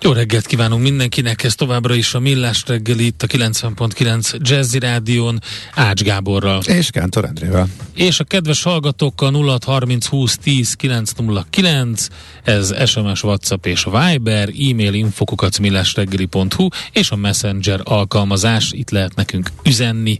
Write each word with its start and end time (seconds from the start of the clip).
Jó 0.00 0.12
reggelt 0.12 0.46
kívánunk 0.46 0.82
mindenkinek, 0.82 1.42
ez 1.42 1.54
továbbra 1.54 1.94
is 1.94 2.14
a 2.14 2.20
Millás 2.20 2.62
reggeli 2.66 3.06
itt 3.06 3.22
a 3.22 3.26
90.9 3.26 4.38
Jazzy 4.38 4.78
Rádión 4.78 5.40
Ács 5.74 6.02
Gáborral. 6.02 6.60
És 6.64 6.90
Kántor 6.90 7.24
Endrével. 7.24 7.68
És 7.94 8.20
a 8.20 8.24
kedves 8.24 8.62
hallgatókkal 8.62 9.32
0630 9.32 10.06
20 10.06 10.36
10 10.36 10.74
909, 10.74 12.08
ez 12.42 12.88
SMS, 12.88 13.22
WhatsApp 13.22 13.66
és 13.66 13.84
Viber, 13.84 14.48
e-mail 14.48 14.94
infokukat 14.94 15.58
millásreggeli.hu 15.58 16.68
és 16.92 17.10
a 17.10 17.16
Messenger 17.16 17.80
alkalmazás, 17.84 18.72
itt 18.72 18.90
lehet 18.90 19.14
nekünk 19.14 19.50
üzenni. 19.64 20.16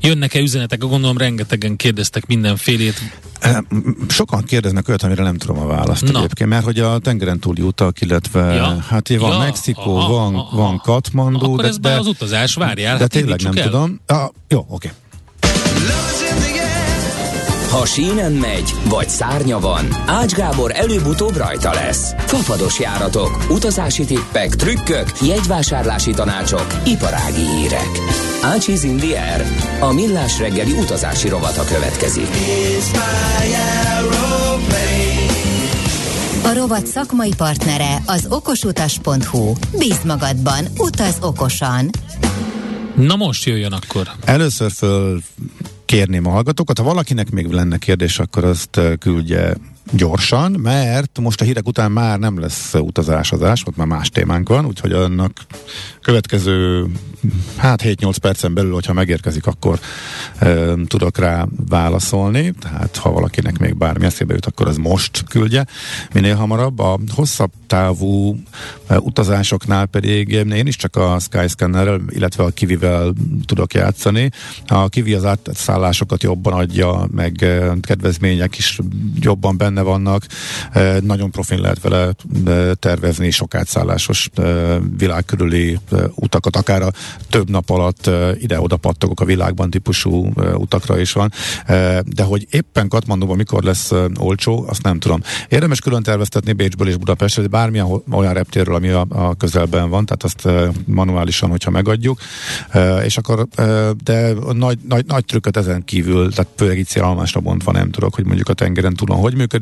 Jönnek-e 0.00 0.40
üzenetek? 0.40 0.78
Gondolom 0.78 1.18
rengetegen 1.18 1.76
kérdeztek 1.76 2.26
mindenfélét. 2.26 3.00
Sokan 4.08 4.44
kérdeznek 4.44 4.88
olyat, 4.88 5.02
amire 5.02 5.22
nem 5.22 5.36
tudom 5.36 5.58
a 5.58 5.66
választ 5.66 6.12
Na. 6.12 6.18
egyébként, 6.18 6.48
mert 6.48 6.64
hogy 6.64 6.78
a 6.78 6.98
tengeren 6.98 7.38
túli 7.38 7.62
utak, 7.62 8.00
illetve 8.00 8.54
ja. 8.54 8.84
hát 8.88 9.08
van 9.08 9.32
ja. 9.32 9.38
Mexikó, 9.38 9.96
aha, 9.96 10.12
van, 10.12 10.34
aha. 10.34 10.56
van 10.56 10.78
Katmandu. 10.78 11.44
Akkor 11.44 11.60
de, 11.60 11.68
ez 11.68 11.78
de, 11.78 11.98
az 11.98 12.06
utazás, 12.06 12.54
várjál. 12.54 12.94
De 12.94 13.00
hát 13.00 13.10
tényleg 13.10 13.42
nem 13.42 13.56
el. 13.56 13.64
tudom. 13.64 14.00
Ah, 14.06 14.28
jó, 14.48 14.58
oké. 14.68 14.68
Okay. 14.68 14.90
Ha 17.70 17.86
sínen 17.86 18.32
megy, 18.32 18.74
vagy 18.88 19.08
szárnya 19.08 19.58
van, 19.58 19.88
Ács 20.06 20.32
Gábor 20.32 20.72
előbb-utóbb 20.74 21.36
rajta 21.36 21.72
lesz. 21.72 22.14
Fafados 22.18 22.80
járatok, 22.80 23.46
utazási 23.48 24.04
tippek, 24.04 24.54
trükkök, 24.54 25.06
jegyvásárlási 25.20 26.10
tanácsok, 26.10 26.66
iparági 26.84 27.46
hírek. 27.46 28.29
Ácsiz 28.42 28.82
Indier, 28.82 29.46
a 29.80 29.92
millás 29.92 30.38
reggeli 30.38 30.72
utazási 30.72 31.28
rovata 31.28 31.64
következik. 31.64 32.28
A 36.44 36.52
rovat 36.54 36.86
szakmai 36.86 37.32
partnere 37.36 38.02
az 38.06 38.26
okosutas.hu. 38.28 39.52
Bíz 39.78 40.02
magadban, 40.04 40.64
utaz 40.78 41.16
okosan! 41.20 41.90
Na 42.96 43.16
most 43.16 43.44
jöjjön 43.44 43.72
akkor. 43.72 44.08
Először 44.24 44.70
föl 44.70 45.20
kérném 45.84 46.26
a 46.26 46.30
hallgatókat. 46.30 46.78
Ha 46.78 46.84
valakinek 46.84 47.30
még 47.30 47.46
lenne 47.46 47.78
kérdés, 47.78 48.18
akkor 48.18 48.44
azt 48.44 48.80
küldje 48.98 49.54
gyorsan, 49.90 50.52
mert 50.52 51.18
most 51.18 51.40
a 51.40 51.44
hírek 51.44 51.66
után 51.66 51.92
már 51.92 52.18
nem 52.18 52.40
lesz 52.40 52.74
utazásozás, 52.74 53.62
ott 53.66 53.76
már 53.76 53.86
más 53.86 54.08
témánk 54.08 54.48
van, 54.48 54.66
úgyhogy 54.66 54.92
annak 54.92 55.32
következő 56.00 56.86
hát 57.56 57.82
7-8 57.82 58.14
percen 58.20 58.54
belül, 58.54 58.72
hogyha 58.72 58.92
megérkezik, 58.92 59.46
akkor 59.46 59.78
e, 60.38 60.74
tudok 60.86 61.18
rá 61.18 61.46
válaszolni, 61.68 62.52
tehát 62.60 62.96
ha 62.96 63.12
valakinek 63.12 63.58
még 63.58 63.76
bármi 63.76 64.04
eszébe 64.04 64.34
jut, 64.34 64.46
akkor 64.46 64.66
az 64.68 64.76
most 64.76 65.24
küldje, 65.28 65.66
minél 66.12 66.34
hamarabb. 66.34 66.78
A 66.78 66.98
hosszabb 67.14 67.50
távú 67.66 68.36
e, 68.86 68.98
utazásoknál 68.98 69.86
pedig 69.86 70.28
én 70.28 70.66
is 70.66 70.76
csak 70.76 70.96
a 70.96 71.18
Skyscannerrel, 71.18 72.00
illetve 72.08 72.44
a 72.44 72.50
Kivivel 72.50 73.12
tudok 73.44 73.74
játszani. 73.74 74.30
A 74.66 74.88
Kivi 74.88 75.14
az 75.14 75.24
átszállásokat 75.24 76.22
jobban 76.22 76.52
adja, 76.52 77.06
meg 77.10 77.46
kedvezmények 77.80 78.58
is 78.58 78.78
jobban 79.20 79.56
benne 79.56 79.79
vannak. 79.82 80.24
E, 80.72 81.00
nagyon 81.00 81.30
profin 81.30 81.60
lehet 81.60 81.80
vele 81.80 82.12
tervezni 82.74 83.30
sok 83.30 83.54
átszállásos 83.54 84.30
világ 84.96 85.24
körüli 85.24 85.78
e, 85.92 85.96
utakat, 86.14 86.56
akár 86.56 86.82
a 86.82 86.92
több 87.28 87.50
nap 87.50 87.70
alatt 87.70 88.10
ide-oda 88.38 88.76
pattogok 88.76 89.20
a 89.20 89.24
világban 89.24 89.70
típusú 89.70 90.32
utakra 90.54 90.98
is 90.98 91.12
van, 91.12 91.32
de 92.04 92.22
hogy 92.22 92.46
éppen 92.50 92.88
Katmandóban 92.88 93.36
mikor 93.36 93.62
lesz 93.62 93.92
olcsó, 94.18 94.64
azt 94.68 94.82
nem 94.82 94.98
tudom. 94.98 95.20
Érdemes 95.48 95.80
külön 95.80 96.02
terveztetni 96.02 96.52
Bécsből 96.52 96.88
és 96.88 96.96
Budapestre, 96.96 97.46
bármilyen 97.46 98.02
olyan 98.10 98.32
reptérről, 98.32 98.74
ami 98.74 98.88
a, 98.88 99.34
közelben 99.38 99.90
van, 99.90 100.06
tehát 100.06 100.22
azt 100.22 100.48
manuálisan, 100.86 101.50
hogyha 101.50 101.70
megadjuk, 101.70 102.20
és 103.04 103.16
akkor, 103.16 103.46
de 104.04 104.32
nagy, 104.52 104.78
nagy, 104.88 105.04
nagy 105.06 105.24
trükköt 105.24 105.56
ezen 105.56 105.84
kívül, 105.84 106.32
tehát 106.32 106.50
főleg 106.56 106.78
itt 106.78 106.88
szélálomásra 106.88 107.40
bontva 107.40 107.72
nem 107.72 107.90
tudok, 107.90 108.14
hogy 108.14 108.24
mondjuk 108.24 108.48
a 108.48 108.52
tengeren 108.52 108.94
túlon 108.94 109.18
hogy 109.18 109.34
működik. 109.34 109.59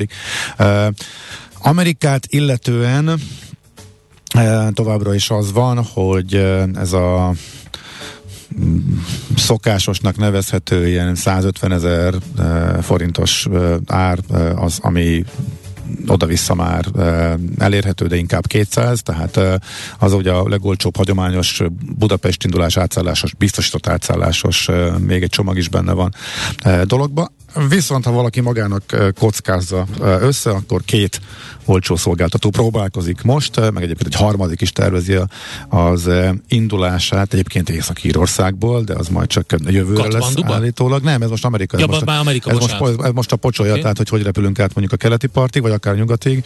Amerikát 1.58 2.26
illetően 2.28 3.20
továbbra 4.72 5.14
is 5.14 5.30
az 5.30 5.52
van, 5.52 5.84
hogy 5.84 6.34
ez 6.74 6.92
a 6.92 7.32
szokásosnak 9.36 10.16
nevezhető 10.16 10.88
ilyen 10.88 11.14
150 11.14 11.72
ezer 11.72 12.14
forintos 12.82 13.46
ár 13.86 14.18
az, 14.54 14.78
ami 14.82 15.24
oda-vissza 16.06 16.54
már 16.54 16.84
elérhető, 17.58 18.06
de 18.06 18.16
inkább 18.16 18.46
200, 18.46 19.02
tehát 19.02 19.40
az 19.98 20.12
ugye 20.12 20.32
a 20.32 20.48
legolcsóbb 20.48 20.96
hagyományos 20.96 21.62
Budapest 21.98 22.44
indulás 22.44 22.76
átszállásos, 22.76 23.34
biztosított 23.34 23.86
átszállásos, 23.86 24.68
még 24.98 25.22
egy 25.22 25.30
csomag 25.30 25.56
is 25.56 25.68
benne 25.68 25.92
van 25.92 26.14
dologba. 26.84 27.32
Viszont 27.68 28.04
ha 28.04 28.10
valaki 28.10 28.40
magának 28.40 28.82
kockázza 29.18 29.86
össze, 30.00 30.50
akkor 30.50 30.82
két 30.84 31.20
olcsó 31.64 31.96
szolgáltató 31.96 32.50
próbálkozik 32.50 33.22
most, 33.22 33.56
meg 33.56 33.82
egyébként 33.82 34.14
egy 34.14 34.20
harmadik 34.20 34.60
is 34.60 34.72
tervezi 34.72 35.18
az 35.68 36.10
indulását, 36.48 37.32
egyébként 37.32 37.68
Észak-Írországból, 37.68 38.82
de 38.82 38.94
az 38.94 39.08
majd 39.08 39.28
csak 39.28 39.54
jövőre 39.66 40.08
lesz 40.08 40.34
állítólag. 40.42 41.02
Nem, 41.02 41.22
ez 41.22 41.30
most 41.30 41.44
Amerika. 41.44 41.76
Ez, 41.76 41.82
ja, 41.82 41.86
most, 41.86 42.02
a, 42.02 42.18
Amerika, 42.18 42.50
ez, 42.50 42.56
most, 42.56 42.76
ez 43.02 43.12
most 43.12 43.32
a 43.32 43.36
pocsolja, 43.36 43.70
okay. 43.70 43.82
tehát 43.82 43.96
hogy 43.96 44.08
hogy 44.08 44.22
repülünk 44.22 44.58
át 44.58 44.74
mondjuk 44.74 44.92
a 44.92 45.04
keleti 45.04 45.26
partig, 45.26 45.62
vagy 45.62 45.72
akár 45.72 45.94
nyugatig. 45.94 46.44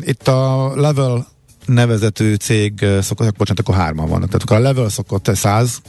Itt 0.00 0.28
a 0.28 0.72
level 0.74 1.26
nevezetű 1.66 2.34
cég 2.34 2.86
szokott, 3.00 3.36
bocsánat, 3.36 3.60
akkor 3.60 3.74
hárman 3.74 4.08
vannak. 4.08 4.26
Tehát 4.26 4.42
akkor 4.42 4.56
a 4.56 4.60
level 4.60 4.88
szokott 4.88 5.30
100 5.34 5.80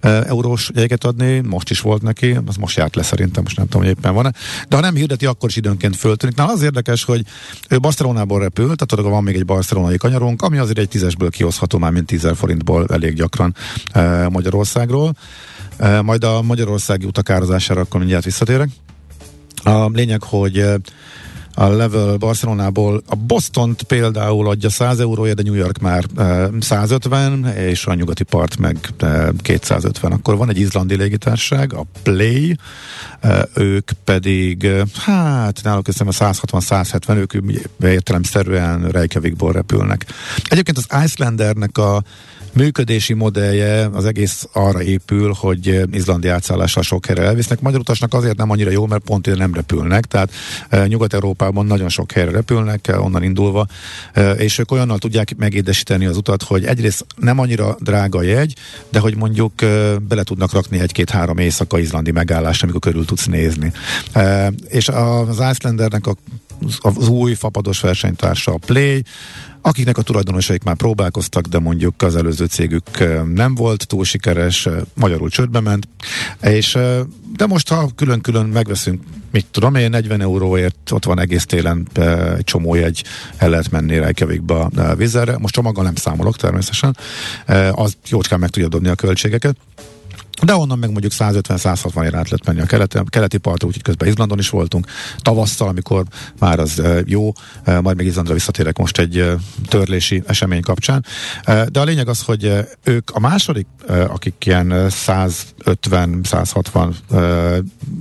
eurós 0.00 0.70
jegyeket 0.74 1.04
adni, 1.04 1.40
most 1.40 1.70
is 1.70 1.80
volt 1.80 2.02
neki, 2.02 2.38
az 2.46 2.56
most 2.56 2.76
járt 2.76 2.96
le 2.96 3.02
szerintem, 3.02 3.42
most 3.42 3.56
nem 3.56 3.66
tudom, 3.66 3.82
hogy 3.86 3.96
éppen 3.98 4.14
van-e. 4.14 4.32
De 4.68 4.76
ha 4.76 4.82
nem 4.82 4.94
hirdeti, 4.94 5.26
akkor 5.26 5.48
is 5.48 5.56
időnként 5.56 5.96
föltűnik. 5.96 6.36
Na 6.36 6.46
az 6.46 6.62
érdekes, 6.62 7.04
hogy 7.04 7.24
ő 7.68 7.78
Barcelonából 7.78 8.40
repül, 8.40 8.64
tehát 8.64 8.86
tudod, 8.86 9.04
van 9.04 9.22
még 9.22 9.34
egy 9.34 9.44
barcelonai 9.44 9.96
kanyarunk, 9.96 10.42
ami 10.42 10.58
azért 10.58 10.78
egy 10.78 10.88
tízesből 10.88 11.30
kihozható 11.30 11.78
már, 11.78 11.92
mint 11.92 12.06
10 12.06 12.28
forintból 12.34 12.86
elég 12.92 13.14
gyakran 13.14 13.54
Magyarországról. 14.28 15.14
Majd 16.02 16.24
a 16.24 16.42
magyarországi 16.42 17.06
utakározására 17.06 17.80
akkor 17.80 18.00
mindjárt 18.00 18.24
visszatérek. 18.24 18.68
A 19.62 19.88
lényeg, 19.88 20.22
hogy 20.22 20.64
a 21.54 21.68
level 21.68 22.16
Barcelonából. 22.16 23.02
A 23.06 23.14
boston 23.14 23.76
például 23.86 24.48
adja 24.48 24.70
100 24.70 25.00
euróért, 25.00 25.36
de 25.36 25.42
New 25.42 25.54
York 25.54 25.78
már 25.78 26.04
150, 26.60 27.44
és 27.46 27.86
a 27.86 27.94
nyugati 27.94 28.24
part 28.24 28.56
meg 28.58 28.76
250. 29.42 30.12
Akkor 30.12 30.36
van 30.36 30.48
egy 30.48 30.58
izlandi 30.58 30.96
légitárság, 30.96 31.74
a 31.74 31.84
Play, 32.02 32.56
ők 33.54 33.90
pedig, 34.04 34.68
hát 34.94 35.60
náluk 35.62 35.88
a 35.88 35.92
160-170, 35.92 37.16
ők 37.16 37.32
értelemszerűen 37.80 38.88
Reykjavikból 38.88 39.52
repülnek. 39.52 40.06
Egyébként 40.44 40.78
az 40.78 41.04
Icelandernek 41.04 41.78
a 41.78 42.02
működési 42.52 43.14
modellje 43.14 43.88
az 43.92 44.04
egész 44.04 44.48
arra 44.52 44.82
épül, 44.82 45.34
hogy 45.38 45.80
izlandi 45.92 46.28
átszállással 46.28 46.82
sok 46.82 47.06
helyre 47.06 47.22
elvisznek. 47.22 47.60
Magyar 47.60 47.80
utasnak 47.80 48.14
azért 48.14 48.36
nem 48.36 48.50
annyira 48.50 48.70
jó, 48.70 48.86
mert 48.86 49.02
pont 49.02 49.26
ide 49.26 49.36
nem 49.36 49.54
repülnek, 49.54 50.04
tehát 50.04 50.32
e, 50.68 50.86
Nyugat-Európában 50.86 51.66
nagyon 51.66 51.88
sok 51.88 52.12
helyre 52.12 52.30
repülnek, 52.30 52.88
e, 52.88 52.98
onnan 52.98 53.22
indulva, 53.22 53.66
e, 54.12 54.30
és 54.30 54.58
ők 54.58 54.70
olyannal 54.70 54.98
tudják 54.98 55.36
megédesíteni 55.36 56.06
az 56.06 56.16
utat, 56.16 56.42
hogy 56.42 56.64
egyrészt 56.64 57.06
nem 57.16 57.38
annyira 57.38 57.76
drága 57.80 58.18
a 58.18 58.22
jegy, 58.22 58.54
de 58.90 58.98
hogy 58.98 59.16
mondjuk 59.16 59.52
bele 60.08 60.22
tudnak 60.22 60.52
rakni 60.52 60.78
egy-két-három 60.78 61.38
éjszaka 61.38 61.78
izlandi 61.78 62.10
megállást, 62.10 62.62
amikor 62.62 62.80
körül 62.80 63.04
tudsz 63.04 63.26
nézni. 63.26 63.72
És 64.68 64.88
az 64.88 65.42
Icelandernek 65.50 66.06
a 66.06 66.16
az 66.80 67.08
új 67.08 67.34
fapados 67.34 67.80
versenytársa 67.80 68.52
a 68.52 68.58
Play, 68.66 69.02
akiknek 69.60 69.98
a 69.98 70.02
tulajdonosaik 70.02 70.62
már 70.62 70.76
próbálkoztak, 70.76 71.46
de 71.46 71.58
mondjuk 71.58 72.02
az 72.02 72.16
előző 72.16 72.44
cégük 72.44 72.84
nem 73.34 73.54
volt 73.54 73.86
túl 73.86 74.04
sikeres, 74.04 74.68
magyarul 74.94 75.30
csődbe 75.30 75.60
ment, 75.60 75.88
és 76.42 76.78
de 77.36 77.46
most 77.46 77.68
ha 77.68 77.90
külön-külön 77.96 78.46
megveszünk, 78.46 79.02
mit 79.30 79.46
tudom 79.50 79.74
én, 79.74 79.90
40 79.90 80.20
euróért 80.20 80.90
ott 80.90 81.04
van 81.04 81.20
egész 81.20 81.44
télen 81.46 81.88
egy 82.36 82.44
csomó 82.44 82.74
jegy, 82.74 83.04
el 83.36 83.50
lehet 83.50 83.70
menni 83.70 83.98
Reykjavikba 83.98 84.64
a 84.64 84.94
most 85.38 85.54
csomaggal 85.54 85.84
nem 85.84 85.94
számolok 85.94 86.36
természetesen, 86.36 86.96
az 87.72 87.96
jócskán 88.08 88.38
meg 88.38 88.50
tudja 88.50 88.68
dobni 88.68 88.88
a 88.88 88.94
költségeket, 88.94 89.56
de 90.42 90.54
onnan 90.54 90.78
meg 90.78 90.90
mondjuk 90.90 91.12
150-160 91.18 92.04
ér 92.04 92.14
át 92.14 92.28
lehet 92.28 92.44
menni 92.44 92.60
a 92.60 92.66
keleti, 92.66 92.98
keleti 93.08 93.38
partra, 93.38 93.66
úgyhogy 93.66 93.82
közben 93.82 94.08
Izlandon 94.08 94.38
is 94.38 94.48
voltunk. 94.48 94.86
Tavasszal, 95.18 95.68
amikor 95.68 96.04
már 96.38 96.58
az 96.58 96.82
jó, 97.04 97.32
majd 97.64 97.96
még 97.96 98.06
Izlandra 98.06 98.34
visszatérek 98.34 98.78
most 98.78 98.98
egy 98.98 99.24
törlési 99.68 100.22
esemény 100.26 100.60
kapcsán. 100.60 101.04
De 101.44 101.80
a 101.80 101.84
lényeg 101.84 102.08
az, 102.08 102.22
hogy 102.22 102.52
ők 102.84 103.10
a 103.10 103.20
második, 103.20 103.66
akik 104.08 104.34
ilyen 104.46 104.72
150-160 105.06 106.94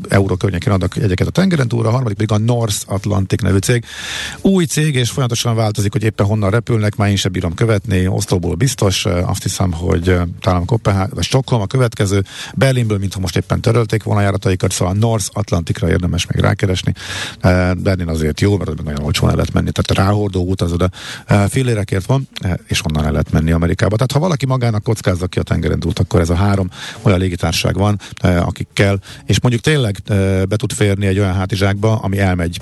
euró 0.10 0.36
környékén 0.36 0.74
adnak 0.74 0.96
jegyeket 0.96 1.28
a 1.28 1.32
tengeren 1.32 1.68
túl, 1.68 1.86
a 1.86 1.90
harmadik 1.90 2.18
pedig 2.18 2.32
a 2.32 2.38
North 2.38 2.78
Atlantic 2.86 3.42
nevű 3.42 3.58
cég. 3.58 3.86
Új 4.42 4.66
cég, 4.66 4.96
és 4.96 5.10
folyamatosan 5.10 5.56
változik, 5.56 5.92
hogy 5.92 6.04
éppen 6.04 6.26
honnan 6.26 6.50
repülnek, 6.50 6.96
már 6.96 7.10
én 7.10 7.16
sem 7.16 7.32
bírom 7.32 7.54
követni, 7.54 8.08
Oszlóból 8.08 8.56
biztos, 8.56 9.06
azt 9.06 9.44
hiszem, 9.44 9.72
hogy 9.72 10.18
talán 10.40 10.66
Kopenhág, 10.66 11.14
vagy 11.14 11.24
Stockholm 11.24 11.62
a 11.62 11.68
következő, 11.68 12.24
Berlinből, 12.54 12.98
mintha 12.98 13.20
most 13.20 13.38
éppen 13.38 13.62
törölték 13.62 14.04
volna 14.04 14.22
járataikat, 14.22 14.72
szóval 14.72 14.94
North 14.94 15.26
Atlantikra 15.34 15.90
érdemes 15.90 16.26
még 16.26 16.44
rákeresni. 16.44 16.94
Eh, 17.40 17.74
Berlin 17.74 18.08
azért 18.08 18.42
jó, 18.42 18.58
mert 18.58 18.84
nagyon 18.84 19.04
olcsón 19.04 19.30
el 19.30 19.36
lehet 19.36 19.54
menni, 19.54 19.72
tehát 19.72 20.06
ráhordó 20.06 20.44
út 20.44 20.62
az 20.62 20.72
oda 20.72 20.90
eh, 21.26 21.48
fillérekért 21.48 22.06
van, 22.06 22.28
eh, 22.42 22.54
és 22.68 22.86
onnan 22.86 23.06
el 23.06 23.12
lehet 23.12 23.32
menni 23.32 23.52
Amerikába. 23.52 23.96
Tehát 23.96 24.12
ha 24.12 24.20
valaki 24.20 24.46
magának 24.46 24.84
kockázza 24.84 25.28
ki 25.28 25.40
a 25.40 25.44
tengeren 25.44 25.80
túlt, 25.80 26.00
akkor 26.00 26.20
ez 26.20 26.30
a 26.30 26.36
három 26.36 26.70
olyan 27.02 27.20
légitárság 27.20 27.76
van, 27.76 28.00
akikkel, 28.22 29.00
és 29.26 29.42
mondjuk 29.42 29.64
tényleg 29.64 29.98
be 30.50 30.56
tud 30.56 30.72
férni 30.72 31.06
egy 31.06 31.20
olyan 31.20 31.34
hátizsákba, 31.34 31.96
ami 31.96 32.20
elmegy 32.20 32.60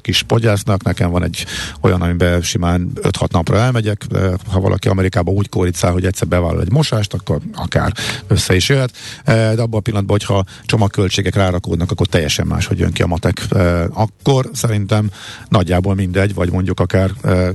kis 0.00 0.22
podgyásznak, 0.22 0.82
nekem 0.82 1.10
van 1.10 1.22
egy 1.22 1.46
olyan, 1.80 2.02
amiben 2.02 2.42
simán 2.42 2.92
5-6 2.94 3.30
napra 3.30 3.58
elmegyek, 3.58 4.06
ha 4.50 4.60
valaki 4.60 4.88
Amerikába 4.88 5.32
úgy 5.32 5.48
kóricál, 5.48 5.92
hogy 5.92 6.06
egyszer 6.06 6.28
bevállal 6.28 6.60
egy 6.60 6.72
mosást, 6.72 7.14
akkor 7.14 7.40
akár 7.54 7.92
össze 8.26 8.54
is 8.54 8.68
jöhet. 8.68 8.92
Eh, 9.24 9.54
de 9.54 9.62
abban 9.62 9.78
a 9.78 9.82
pillanatban, 9.82 10.18
hogyha 10.18 10.44
csomagköltségek 10.64 11.34
rárakódnak, 11.34 11.90
akkor 11.90 12.06
teljesen 12.06 12.46
más, 12.46 12.66
hogy 12.66 12.78
jön 12.78 12.92
ki 12.92 13.02
a 13.02 13.06
matek. 13.06 13.42
Eh, 13.50 13.84
akkor 13.92 14.50
szerintem 14.52 15.10
nagyjából 15.48 15.94
mindegy, 15.94 16.34
vagy 16.34 16.50
mondjuk 16.50 16.80
akár 16.80 17.10
eh, 17.22 17.48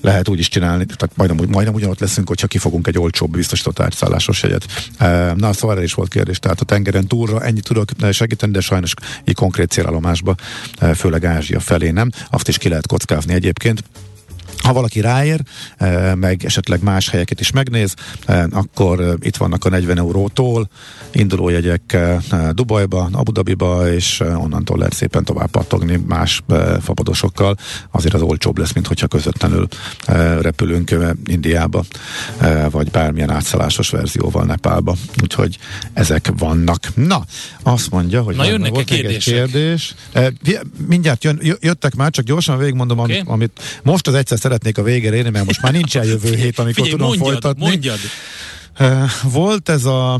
lehet 0.00 0.28
úgy 0.28 0.38
is 0.38 0.48
csinálni, 0.48 0.84
tehát 0.84 1.16
majdnem, 1.16 1.48
majdnem 1.50 1.74
ugyanott 1.74 2.00
leszünk, 2.00 2.28
hogyha 2.28 2.46
kifogunk 2.46 2.86
egy 2.86 2.98
olcsóbb 2.98 3.30
biztosított 3.30 3.80
átszállásos 3.80 4.42
jegyet. 4.42 4.66
Na, 5.36 5.52
szóval 5.52 5.76
erre 5.76 5.84
is 5.84 5.94
volt 5.94 6.08
kérdés. 6.08 6.38
Tehát 6.38 6.60
a 6.60 6.64
tengeren 6.64 7.06
túlra 7.06 7.42
ennyit 7.42 7.64
tudok 7.64 7.88
segíteni, 8.12 8.52
de 8.52 8.60
sajnos 8.60 8.94
így 9.24 9.34
konkrét 9.34 9.70
célállomásba, 9.70 10.34
főleg 10.94 11.24
Ázsia 11.24 11.60
felé 11.60 11.90
nem. 11.90 12.10
Azt 12.30 12.48
is 12.48 12.58
ki 12.58 12.68
lehet 12.68 12.86
kockázni 12.86 13.34
egyébként. 13.34 13.82
Ha 14.62 14.72
valaki 14.72 15.00
ráér, 15.00 15.40
eh, 15.76 16.14
meg 16.14 16.44
esetleg 16.44 16.82
más 16.82 17.08
helyeket 17.08 17.40
is 17.40 17.50
megnéz, 17.50 17.94
eh, 18.26 18.44
akkor 18.50 19.00
eh, 19.00 19.12
itt 19.20 19.36
vannak 19.36 19.64
a 19.64 19.68
40 19.68 19.98
eurótól 19.98 20.68
indulójegyek 21.12 21.96
Dubajba, 22.52 23.08
Abu 23.12 23.32
Dhabiba, 23.32 23.92
és 23.92 24.20
onnantól 24.20 24.78
lehet 24.78 24.92
szépen 24.92 25.24
tovább 25.24 25.50
pattogni 25.50 26.02
más 26.06 26.42
fapadosokkal. 26.80 27.56
Azért 27.90 28.14
az 28.14 28.22
olcsóbb 28.22 28.58
lesz, 28.58 28.72
mint 28.72 28.86
hogyha 28.86 29.06
közvetlenül 29.06 29.68
repülünk 30.40 30.94
Indiába, 31.24 31.84
vagy 32.70 32.90
bármilyen 32.90 33.30
átszállásos 33.30 33.90
verzióval 33.90 34.44
Nepálba. 34.44 34.96
Úgyhogy 35.22 35.58
ezek 35.92 36.32
vannak. 36.38 36.94
Na, 36.94 37.24
azt 37.62 37.90
mondja, 37.90 38.22
hogy 38.22 38.36
Na, 38.36 38.44
jönnek 38.44 38.70
volt 38.70 38.90
egy 38.90 39.18
kérdés. 39.18 39.94
Mindjárt 40.86 41.24
jön, 41.24 41.40
jöttek 41.60 41.94
már, 41.94 42.10
csak 42.10 42.24
gyorsan 42.24 42.58
végigmondom, 42.58 42.98
okay. 42.98 43.16
amit, 43.16 43.28
amit 43.28 43.60
most 43.82 44.06
az 44.06 44.14
egyszer 44.14 44.38
szeretnék 44.48 44.78
a 44.78 44.82
végére 44.82 45.16
érni, 45.16 45.30
mert 45.30 45.44
most 45.44 45.62
már 45.62 45.72
nincsen 45.72 46.04
jövő 46.04 46.34
hét, 46.34 46.58
amikor 46.58 46.74
Figyelj, 46.74 46.90
tudom 46.90 47.06
mondjad, 47.06 47.28
folytatni. 47.28 47.64
Mondjad. 47.64 47.98
Volt 49.22 49.68
ez 49.68 49.84
a 49.84 50.18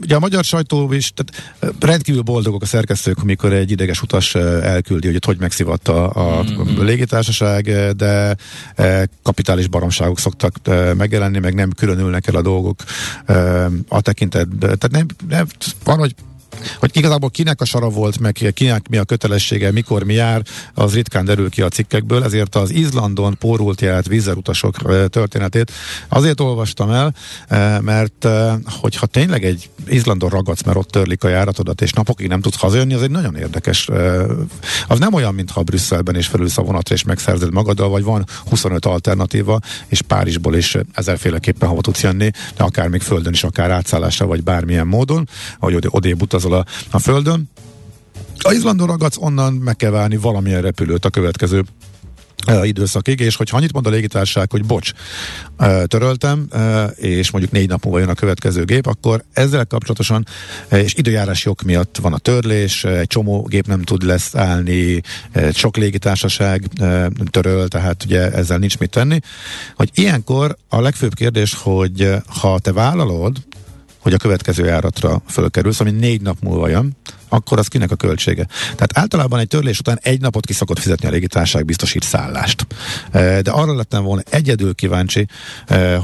ugye 0.00 0.14
a 0.14 0.18
magyar 0.18 0.44
sajtó 0.44 0.92
is 0.92 1.12
tehát 1.14 1.76
rendkívül 1.80 2.22
boldogok 2.22 2.62
a 2.62 2.66
szerkesztők, 2.66 3.18
amikor 3.18 3.52
egy 3.52 3.70
ideges 3.70 4.02
utas 4.02 4.34
elküldi, 4.34 5.06
hogy 5.06 5.24
hogy 5.24 5.38
megszivatta 5.38 6.08
a 6.08 6.42
mm-hmm. 6.42 6.84
légitársaság, 6.84 7.64
de 7.96 8.36
kapitális 9.22 9.68
baromságok 9.68 10.18
szoktak 10.18 10.54
megjelenni, 10.96 11.38
meg 11.38 11.54
nem 11.54 11.70
különülnek 11.70 12.26
el 12.26 12.34
a 12.34 12.42
dolgok 12.42 12.82
a 13.88 14.00
tekintetben. 14.00 14.78
Tehát 14.78 14.90
nem, 14.90 15.06
nem 15.28 15.46
van, 15.84 15.98
hogy 15.98 16.14
hogy 16.78 16.90
igazából 16.92 17.30
kinek 17.30 17.60
a 17.60 17.64
sara 17.64 17.88
volt, 17.88 18.18
meg 18.18 18.52
kinek 18.54 18.88
mi 18.88 18.96
a 18.96 19.04
kötelessége, 19.04 19.70
mikor 19.70 20.02
mi 20.02 20.14
jár, 20.14 20.42
az 20.74 20.94
ritkán 20.94 21.24
derül 21.24 21.50
ki 21.50 21.62
a 21.62 21.68
cikkekből, 21.68 22.24
ezért 22.24 22.54
az 22.54 22.70
Izlandon 22.70 23.36
pórult 23.38 23.80
járt 23.80 24.06
vízerutasok 24.06 24.76
történetét 25.08 25.72
azért 26.08 26.40
olvastam 26.40 26.90
el, 26.90 27.14
mert 27.80 28.28
hogyha 28.66 29.06
tényleg 29.06 29.44
egy 29.44 29.70
Izlandon 29.86 30.30
ragadsz, 30.30 30.62
mert 30.62 30.76
ott 30.76 30.90
törlik 30.90 31.24
a 31.24 31.28
járatodat, 31.28 31.80
és 31.80 31.92
napokig 31.92 32.28
nem 32.28 32.40
tudsz 32.40 32.58
hazajönni, 32.58 32.94
az 32.94 33.02
egy 33.02 33.10
nagyon 33.10 33.36
érdekes. 33.36 33.88
Az 34.86 34.98
nem 34.98 35.14
olyan, 35.14 35.34
mintha 35.34 35.62
Brüsszelben 35.62 36.16
is 36.16 36.26
felülsz 36.26 36.58
a 36.58 36.62
vonatra, 36.62 36.94
és 36.94 37.02
megszerzed 37.02 37.52
magaddal, 37.52 37.88
vagy 37.88 38.02
van 38.02 38.26
25 38.48 38.86
alternatíva, 38.86 39.60
és 39.86 40.02
Párizsból 40.02 40.56
is 40.56 40.76
ezerféleképpen 40.92 41.68
hova 41.68 41.80
tudsz 41.80 42.02
jönni, 42.02 42.30
de 42.56 42.64
akár 42.64 42.88
még 42.88 43.00
földön 43.00 43.32
is, 43.32 43.44
akár 43.44 43.70
átszállásra, 43.70 44.26
vagy 44.26 44.42
bármilyen 44.42 44.86
módon, 44.86 45.28
ahogy 45.58 45.86
odébb 45.88 46.20
utazol 46.44 46.64
a, 46.90 46.96
a 46.96 46.98
földön. 46.98 47.50
A 48.38 48.52
Izlandon 48.52 48.86
ragadsz, 48.86 49.16
onnan 49.18 49.52
meg 49.52 49.76
kell 49.76 49.90
válni 49.90 50.16
valamilyen 50.16 50.62
repülőt 50.62 51.04
a 51.04 51.10
következő 51.10 51.64
időszakig, 52.62 53.20
és 53.20 53.36
hogyha 53.36 53.56
annyit 53.56 53.72
mond 53.72 53.86
a 53.86 53.90
légitárság, 53.90 54.50
hogy 54.50 54.64
bocs, 54.64 54.90
töröltem, 55.86 56.48
és 56.96 57.30
mondjuk 57.30 57.52
négy 57.52 57.68
nap 57.68 57.84
múlva 57.84 57.98
jön 57.98 58.08
a 58.08 58.14
következő 58.14 58.64
gép, 58.64 58.86
akkor 58.86 59.24
ezzel 59.32 59.64
kapcsolatosan, 59.64 60.26
és 60.70 60.94
időjárás 60.94 61.44
jog 61.44 61.62
miatt 61.64 61.96
van 61.96 62.12
a 62.12 62.18
törlés, 62.18 62.84
egy 62.84 63.06
csomó 63.06 63.42
gép 63.42 63.66
nem 63.66 63.82
tud 63.82 64.02
leszállni, 64.02 65.00
sok 65.52 65.76
légitársaság 65.76 66.68
töröl, 67.30 67.68
tehát 67.68 68.04
ugye 68.04 68.30
ezzel 68.30 68.58
nincs 68.58 68.78
mit 68.78 68.90
tenni, 68.90 69.18
hogy 69.76 69.90
ilyenkor 69.94 70.56
a 70.68 70.80
legfőbb 70.80 71.14
kérdés, 71.14 71.54
hogy 71.54 72.14
ha 72.26 72.58
te 72.58 72.72
vállalod, 72.72 73.36
hogy 74.02 74.12
a 74.12 74.16
következő 74.16 74.64
járatra 74.64 75.22
fölkerülsz, 75.28 75.80
ami 75.80 75.90
négy 75.90 76.20
nap 76.20 76.36
múlva 76.40 76.68
jön, 76.68 76.96
akkor 77.28 77.58
az 77.58 77.66
kinek 77.66 77.90
a 77.90 77.96
költsége. 77.96 78.46
Tehát 78.62 78.98
általában 78.98 79.38
egy 79.38 79.48
törlés 79.48 79.78
után 79.78 79.98
egy 80.02 80.20
napot 80.20 80.46
ki 80.46 80.52
szokott 80.52 80.78
fizetni 80.78 81.08
a 81.08 81.10
légitárság 81.10 81.64
biztosít 81.64 82.02
szállást. 82.02 82.66
De 83.12 83.50
arra 83.50 83.74
lettem 83.74 84.02
volna 84.02 84.22
egyedül 84.30 84.74
kíváncsi, 84.74 85.26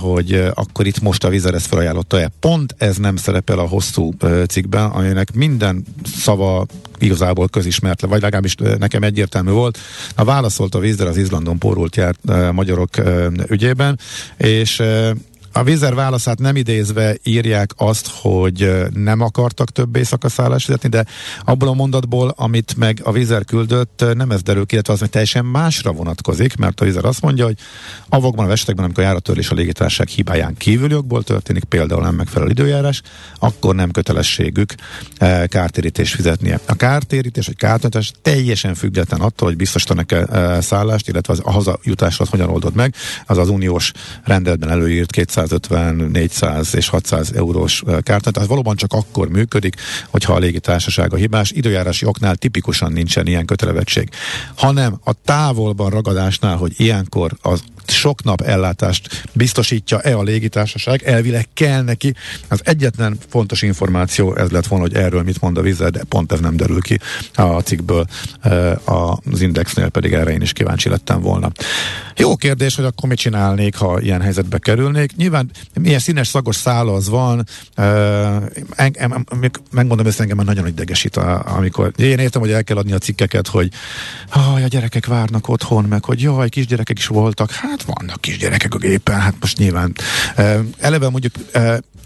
hogy 0.01 0.51
akkor 0.55 0.87
itt 0.87 1.01
most 1.01 1.25
a 1.25 1.29
Vizer 1.29 1.55
ezt 1.55 1.67
felajánlotta-e. 1.67 2.31
Pont 2.41 2.75
ez 2.79 2.97
nem 2.97 3.17
szerepel 3.17 3.59
a 3.59 3.67
hosszú 3.69 4.13
cikkben, 4.49 4.85
aminek 4.85 5.33
minden 5.33 5.85
szava 6.17 6.67
igazából 6.99 7.49
közismert, 7.49 8.01
vagy 8.01 8.23
legalábbis 8.23 8.55
nekem 8.79 9.03
egyértelmű 9.03 9.51
volt. 9.51 9.79
A 10.15 10.25
válaszolt 10.25 10.75
a 10.75 10.79
Vizer 10.79 11.07
az 11.07 11.17
Izlandon 11.17 11.59
pórult 11.59 11.97
járt 11.97 12.19
magyarok 12.53 12.91
ügyében, 13.49 13.99
és 14.37 14.83
a 15.53 15.63
Vizer 15.63 15.95
válaszát 15.95 16.39
nem 16.39 16.57
idézve 16.57 17.17
írják 17.23 17.71
azt, 17.77 18.11
hogy 18.13 18.73
nem 18.95 19.21
akartak 19.21 19.71
több 19.71 19.97
éjszakaszállást 19.97 20.65
fizetni, 20.65 20.89
de 20.89 21.05
abból 21.45 21.69
a 21.69 21.73
mondatból, 21.73 22.35
amit 22.37 22.75
meg 22.77 23.01
a 23.03 23.13
Vizer 23.13 23.45
küldött, 23.45 24.05
nem 24.15 24.31
ez 24.31 24.43
derül 24.43 24.67
ki, 24.67 24.75
illetve 24.75 24.93
az, 24.93 24.99
hogy 24.99 25.11
teljesen 25.11 25.45
másra 25.45 25.93
vonatkozik, 25.93 26.57
mert 26.57 26.81
a 26.81 26.85
Vizer 26.85 27.05
azt 27.05 27.21
mondja, 27.21 27.45
hogy 27.45 27.59
avokban 28.09 28.49
a 28.49 28.51
esetekben, 28.51 28.85
amikor 28.85 29.05
járatörlés 29.05 29.51
a 29.51 29.55
légitárság 29.55 30.09
hibáján 30.09 30.55
kívül 30.57 30.91
jogból 30.91 31.23
történik, 31.23 31.65
például 31.65 32.03
nem 32.03 32.15
megfelelő 32.15 32.51
időjárás, 32.51 33.03
akkor 33.39 33.75
nem 33.75 33.91
kötelességük 33.91 34.75
kártérítést 35.47 36.15
fizetnie. 36.15 36.61
A 36.67 36.75
kártérítés 36.75 37.47
vagy 37.47 37.57
kártérítés 37.57 38.13
teljesen 38.23 38.75
független 38.75 39.21
attól, 39.21 39.49
hogy 39.49 39.57
biztosítanak-e 39.57 40.61
szállást, 40.61 41.09
illetve 41.09 41.33
az, 41.33 41.41
a 41.45 41.51
hazajutásra 41.51 42.25
hogyan 42.31 42.49
oldod 42.49 42.75
meg, 42.75 42.95
az 43.27 43.39
az 43.39 43.49
uniós 43.49 43.93
rendeletben 44.25 44.71
előírt 44.71 45.11
200 45.11 45.48
350, 45.49 46.11
400 46.13 46.75
és 46.75 46.89
600 46.89 47.33
eurós 47.33 47.83
kártya. 48.03 48.31
Tehát 48.31 48.49
valóban 48.49 48.77
csak 48.77 48.93
akkor 48.93 49.29
működik, 49.29 49.77
hogyha 50.09 50.33
a 50.33 50.39
légitársaság 50.39 51.13
a 51.13 51.17
hibás. 51.17 51.51
Időjárási 51.51 52.07
oknál 52.07 52.37
tipikusan 52.37 52.93
nincsen 52.93 53.27
ilyen 53.27 53.45
kötelevetség. 53.45 54.09
Hanem 54.57 55.01
a 55.05 55.13
távolban 55.25 55.91
ragadásnál, 55.91 56.57
hogy 56.57 56.73
ilyenkor 56.77 57.37
az 57.43 57.63
sok 57.87 58.23
nap 58.23 58.41
ellátást 58.41 59.23
biztosítja-e 59.33 60.17
a 60.17 60.23
légitársaság, 60.23 61.03
elvileg 61.03 61.49
kell 61.55 61.83
neki. 61.83 62.15
Az 62.49 62.61
egyetlen 62.65 63.19
fontos 63.29 63.63
információ 63.63 64.37
ez 64.37 64.51
lett 64.51 64.67
volna, 64.67 64.85
hogy 64.85 64.95
erről 64.95 65.23
mit 65.23 65.41
mond 65.41 65.59
a 65.59 65.63
vize, 65.63 65.91
de 65.91 66.05
pont 66.09 66.33
ez 66.33 66.41
nem 66.41 66.57
derül 66.57 66.81
ki 66.81 66.99
a 67.35 67.61
cikkből. 67.61 68.07
Az 68.85 69.41
Indexnél 69.41 69.89
pedig 69.89 70.13
erre 70.13 70.31
én 70.31 70.43
is 70.43 70.53
kíváncsi 70.53 70.89
lettem 70.89 71.21
volna. 71.21 71.51
Jó 72.19 72.37
kérdés, 72.37 72.75
hogy 72.75 72.85
akkor 72.85 73.09
mit 73.09 73.19
csinálnék, 73.19 73.77
ha 73.77 74.01
ilyen 74.01 74.21
helyzetbe 74.21 74.59
kerülnék. 74.59 75.17
Nyilván 75.17 75.51
milyen 75.81 75.99
színes 75.99 76.29
szagos 76.29 76.57
szála 76.57 76.93
az 76.93 77.09
van, 77.09 77.45
megmondom 79.71 80.07
ezt 80.07 80.21
engem 80.21 80.41
nagyon 80.45 80.67
idegesít, 80.67 81.17
amikor 81.17 81.93
én 81.97 82.19
értem, 82.19 82.41
hogy 82.41 82.51
el 82.51 82.65
kell 82.65 82.77
adni 82.77 82.93
a 82.93 82.99
cikkeket, 82.99 83.47
hogy 83.47 83.71
a 84.33 84.69
gyerekek 84.69 85.07
várnak 85.07 85.49
otthon, 85.49 85.85
meg 85.85 86.05
hogy 86.05 86.23
jaj, 86.23 86.49
kisgyerekek 86.49 86.99
is 86.99 87.07
voltak. 87.07 87.51
Hát 87.51 87.83
vannak 87.83 88.21
kisgyerekek 88.21 88.75
a 88.75 88.79
gépen, 88.79 89.21
hát 89.21 89.35
most 89.41 89.59
nyilván. 89.59 89.95
Eleve 90.79 91.09
mondjuk 91.09 91.35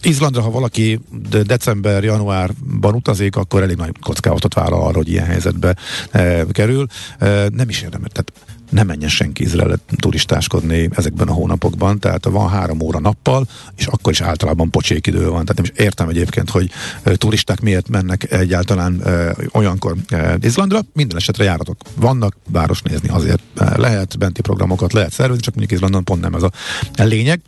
Izlandra, 0.02 0.42
ha 0.42 0.50
valaki 0.50 1.00
december-januárban 1.42 2.94
utazik, 2.94 3.36
akkor 3.36 3.62
elég 3.62 3.76
nagy 3.76 3.92
kockázatot 4.00 4.54
vállal 4.54 4.82
arra, 4.82 4.96
hogy 4.96 5.08
ilyen 5.08 5.26
helyzetbe 5.26 5.76
e, 6.10 6.44
kerül. 6.52 6.86
E, 7.18 7.48
nem 7.48 7.68
is 7.68 7.82
érdemes. 7.82 8.10
Tehát 8.12 8.32
nem 8.72 8.86
menjen 8.86 9.08
senki 9.08 9.42
Izrael 9.42 9.78
turistáskodni 9.96 10.88
ezekben 10.92 11.28
a 11.28 11.32
hónapokban, 11.32 11.98
tehát 11.98 12.24
van 12.24 12.48
három 12.48 12.80
óra 12.80 13.00
nappal, 13.00 13.46
és 13.76 13.86
akkor 13.86 14.12
is 14.12 14.20
általában 14.20 14.70
pocsék 14.70 15.06
idő 15.06 15.28
van. 15.28 15.44
Tehát 15.44 15.54
nem 15.54 15.64
is 15.64 15.72
értem 15.84 16.08
egyébként, 16.08 16.50
hogy 16.50 16.70
turisták 17.02 17.60
miért 17.60 17.88
mennek 17.88 18.32
egyáltalán 18.32 19.02
e, 19.02 19.36
olyankor 19.52 19.96
e, 20.08 20.36
Izlandra. 20.40 20.80
Minden 20.92 21.16
esetre 21.16 21.44
járatok 21.44 21.76
vannak, 21.96 22.36
város 22.50 22.82
nézni 22.82 23.08
azért 23.08 23.42
lehet, 23.76 24.18
benti 24.18 24.40
programokat 24.40 24.92
lehet 24.92 25.12
szervezni, 25.12 25.42
csak 25.42 25.54
mondjuk 25.54 25.78
Izlandon 25.78 26.04
pont 26.04 26.20
nem 26.20 26.34
ez 26.34 26.42
a 26.42 26.50
lényeg. 26.96 27.40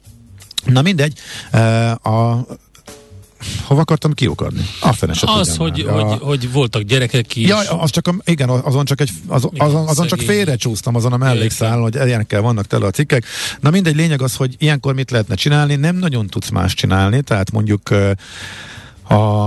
Na 0.65 0.83
mindegy, 0.83 1.19
a 2.03 2.47
hova 3.63 3.81
akartam 3.81 4.13
kiukadni? 4.13 4.67
A 4.81 4.93
fene 4.93 5.13
Az, 5.21 5.57
hogy, 5.57 5.83
hogy, 5.83 6.03
a... 6.03 6.05
hogy, 6.05 6.53
voltak 6.53 6.83
gyerekek 6.83 7.37
is. 7.37 7.49
Ja, 7.49 7.59
az 7.59 7.91
csak, 7.91 8.07
a, 8.07 8.15
igen, 8.25 8.49
azon 8.49 8.85
csak, 8.85 9.01
egy, 9.01 9.11
az, 9.27 9.49
azon, 9.57 9.89
azon 9.89 10.07
csak 10.07 10.21
félrecsúsztam 10.21 10.95
azon 10.95 11.13
a 11.13 11.17
mellékszál, 11.17 11.79
hogy 11.79 11.95
ilyenekkel 11.95 12.41
vannak 12.41 12.67
tele 12.67 12.87
a 12.87 12.91
cikkek. 12.91 13.25
Na 13.61 13.71
mindegy, 13.71 13.97
lényeg 13.97 14.23
az, 14.23 14.37
hogy 14.37 14.55
ilyenkor 14.59 14.95
mit 14.95 15.11
lehetne 15.11 15.35
csinálni, 15.35 15.75
nem 15.75 15.97
nagyon 15.97 16.27
tudsz 16.27 16.49
más 16.49 16.75
csinálni, 16.75 17.23
tehát 17.23 17.51
mondjuk 17.51 17.91
a, 19.09 19.45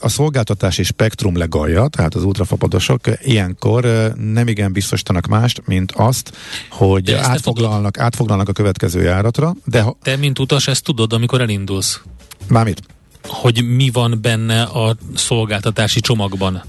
a 0.00 0.08
szolgáltatási 0.08 0.82
spektrum 0.82 1.36
legalja, 1.36 1.88
tehát 1.88 2.14
az 2.14 2.24
ultrafapadosok 2.24 3.00
ilyenkor 3.22 4.12
nem 4.16 4.48
igen 4.48 4.72
biztosítanak 4.72 5.26
mást, 5.26 5.62
mint 5.66 5.92
azt, 5.92 6.32
hogy 6.70 7.12
átfoglalnak, 7.12 7.98
átfoglalnak 7.98 8.48
a 8.48 8.52
következő 8.52 9.02
járatra. 9.02 9.54
De 9.64 9.80
ha... 9.80 9.96
Te, 10.02 10.16
mint 10.16 10.38
utas, 10.38 10.68
ezt 10.68 10.84
tudod, 10.84 11.12
amikor 11.12 11.40
elindulsz? 11.40 12.00
Mármit? 12.48 12.82
Hogy 13.22 13.64
mi 13.64 13.90
van 13.90 14.18
benne 14.22 14.62
a 14.62 14.96
szolgáltatási 15.14 16.00
csomagban? 16.00 16.62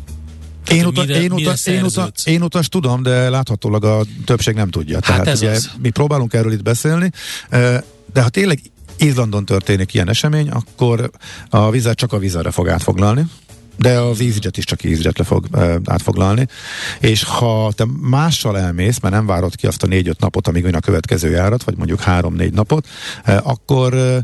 én, 0.72 0.86
uta, 0.86 1.02
mire, 1.02 1.22
én, 1.22 1.32
uta, 1.32 1.54
én, 1.66 1.84
uta, 1.84 2.12
én 2.26 2.42
utas 2.42 2.68
tudom, 2.68 3.04
de 3.04 3.30
láthatólag 3.30 3.84
a 3.84 4.02
többség 4.26 4.56
nem 4.56 4.70
tudja. 4.70 4.96
Hát 4.96 5.06
Tehát 5.06 5.28
ez 5.28 5.42
ugye, 5.42 5.52
az. 5.52 5.72
mi 5.82 5.90
próbálunk 5.90 6.34
erről 6.34 6.52
itt 6.52 6.64
beszélni, 6.64 7.12
de 8.14 8.22
ha 8.22 8.30
tényleg 8.30 8.60
Izlandon 8.98 9.46
történik 9.46 9.94
ilyen 9.94 10.10
esemény, 10.10 10.50
akkor 10.50 11.10
a 11.50 11.70
vizet 11.70 11.98
csak 11.98 12.14
a 12.14 12.18
vizere 12.18 12.52
fog 12.52 12.70
átfoglalni, 12.70 13.26
de 13.78 14.00
az 14.00 14.20
EasyJet 14.20 14.58
is 14.58 14.64
csak 14.64 14.84
EasyJet 14.84 15.18
le 15.18 15.24
fog 15.24 15.46
e, 15.52 15.80
átfoglalni, 15.86 16.48
és 17.00 17.24
ha 17.24 17.72
te 17.76 17.86
mással 18.02 18.60
elmész, 18.60 19.00
mert 19.00 19.14
nem 19.14 19.26
várod 19.26 19.56
ki 19.56 19.68
azt 19.68 19.84
a 19.84 19.88
négy-öt 19.88 20.20
napot, 20.20 20.48
amíg 20.48 20.64
jön 20.64 20.76
a 20.76 20.80
következő 20.80 21.30
járat, 21.30 21.64
vagy 21.64 21.78
mondjuk 21.78 22.02
három-négy 22.02 22.54
napot, 22.54 22.88
e, 23.24 23.42
akkor 23.44 23.94
e, 23.94 24.24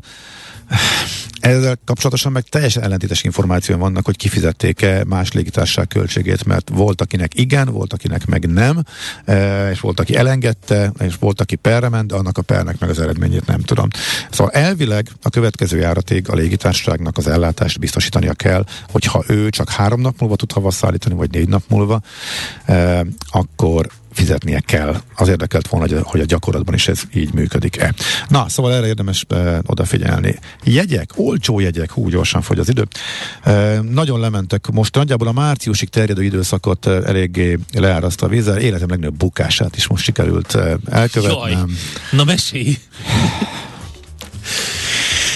ezzel 1.44 1.78
kapcsolatosan 1.86 2.32
meg 2.32 2.44
teljesen 2.44 2.84
ellentétes 2.84 3.24
információ 3.24 3.78
vannak, 3.78 4.06
hogy 4.06 4.18
kifizették-e 4.18 5.04
más 5.08 5.32
légitársaság 5.32 5.88
költségét, 5.88 6.46
mert 6.46 6.70
volt, 6.70 7.02
akinek 7.02 7.40
igen, 7.40 7.68
volt, 7.68 7.94
akinek 7.94 8.26
meg 8.26 8.50
nem, 8.50 8.84
e, 9.26 9.70
és 9.70 9.80
volt, 9.80 10.00
aki 10.00 10.16
elengedte, 10.16 10.92
és 11.00 11.16
volt, 11.20 11.42
aki 11.42 11.56
perre 11.56 11.90
ment, 11.90 12.08
de 12.08 12.16
annak 12.16 12.38
a 12.38 12.42
pernek 12.42 12.80
meg 12.80 12.90
az 12.90 13.00
eredményét 13.00 13.46
nem 13.46 13.60
tudom. 13.60 13.88
Szóval 14.32 14.54
elvileg 14.54 15.08
a 15.22 15.30
következő 15.30 15.78
járatig 15.78 16.30
a 16.30 16.36
légitársaságnak 16.36 17.18
az 17.18 17.28
ellátást 17.28 17.80
biztosítania 17.80 18.34
kell, 18.34 18.64
hogyha 18.92 19.24
ő 19.28 19.50
csak 19.50 19.70
három 19.70 20.02
nap 20.02 20.20
múlva 20.20 20.36
tud 20.36 20.52
havaszállítani, 20.52 21.16
vagy 21.16 21.32
négy 21.32 21.48
nap 21.48 21.64
múlva, 21.68 22.02
e, 22.66 23.06
akkor 23.30 23.90
fizetnie 24.14 24.60
kell. 24.60 24.96
Az 25.16 25.28
érdekelt 25.28 25.68
volna, 25.68 26.02
hogy 26.04 26.20
a 26.20 26.26
gyakorlatban 26.26 26.74
is 26.74 26.88
ez 26.88 27.02
így 27.14 27.34
működik-e. 27.34 27.94
Na, 28.28 28.50
szóval 28.50 28.74
erre 28.74 28.88
érdemes 28.88 29.26
e, 29.30 29.62
odafigyelni. 29.66 30.40
Jegyek, 30.64 31.10
olcsó 31.16 31.60
jegyek, 31.60 31.92
hú, 31.92 32.10
gyorsan 32.10 32.42
fogy 32.42 32.60
az 32.60 32.70
idő. 32.70 32.88
E, 33.44 33.82
nagyon 33.82 34.20
lementek. 34.20 34.70
Most 34.72 34.96
nagyjából 34.96 35.28
a 35.28 35.32
márciusig 35.32 35.90
terjedő 35.90 36.24
időszakot 36.24 36.86
e, 36.86 36.92
eléggé 36.92 37.60
leáraszta 37.74 38.26
a 38.26 38.30
vízzel. 38.30 38.58
Életem 38.58 38.90
legnagyobb 38.90 39.18
bukását 39.18 39.76
is 39.76 39.88
most 39.88 40.04
sikerült 40.04 40.56
e, 40.56 40.78
elkövetnem. 40.90 41.50
Jaj, 41.50 41.58
na 42.12 42.24
mesélj! 42.24 42.78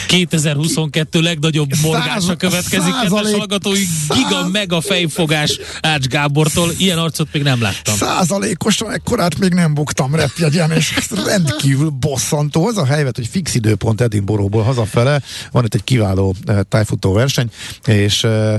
2022 0.07 1.21
legnagyobb 1.21 1.69
morgása 1.81 2.35
következik, 2.35 2.93
kedves 3.01 3.31
hallgatói, 3.31 3.83
giga 4.13 4.47
mega 4.51 4.81
fejfogás 4.81 5.59
Ács 5.81 6.05
Gábortól. 6.05 6.71
Ilyen 6.77 6.97
arcot 6.97 7.27
még 7.31 7.43
nem 7.43 7.61
láttam. 7.61 7.95
Százalékosan 7.95 8.91
ekkorát 8.91 9.39
még 9.39 9.53
nem 9.53 9.73
buktam 9.73 10.15
repjegyen, 10.15 10.71
és 10.71 10.93
ez 10.95 11.25
rendkívül 11.25 11.89
bosszantó. 11.89 12.67
Az 12.67 12.77
a 12.77 12.85
helyzet, 12.85 13.15
hogy 13.15 13.27
fix 13.27 13.55
időpont 13.55 14.01
Edinburghból 14.01 14.63
hazafele, 14.63 15.21
van 15.51 15.65
itt 15.65 15.73
egy 15.73 15.83
kiváló 15.83 16.35
uh, 16.47 16.59
tájfutó 16.69 17.13
verseny, 17.13 17.49
és 17.85 18.23
uh, 18.23 18.55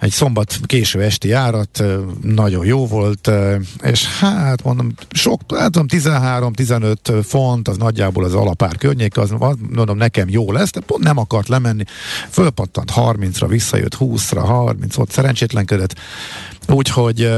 egy 0.00 0.10
szombat 0.10 0.60
késő 0.66 1.02
esti 1.02 1.28
járat, 1.28 1.78
uh, 1.80 1.94
nagyon 2.22 2.66
jó 2.66 2.86
volt, 2.86 3.30
és 3.82 4.06
hát 4.06 4.62
mondom, 4.62 4.94
sok, 5.10 5.40
hát 5.56 5.70
13-15 5.74 7.24
font, 7.26 7.68
az 7.68 7.76
nagyjából 7.76 8.24
az 8.24 8.34
alapár 8.34 8.76
környék, 8.76 9.16
az 9.16 9.30
mondom, 9.70 9.96
nekem 9.96 10.28
jó 10.28 10.52
lesz, 10.52 10.70
de 10.70 10.80
pont 10.90 11.04
nem 11.04 11.18
akart 11.18 11.48
lemenni, 11.48 11.84
fölpattant 12.30 12.92
30-ra, 12.94 13.46
visszajött 13.48 13.96
20-ra, 13.98 14.42
30 14.44 14.96
ott 14.96 15.10
szerencsétlenkedett, 15.10 15.94
úgyhogy 16.68 17.30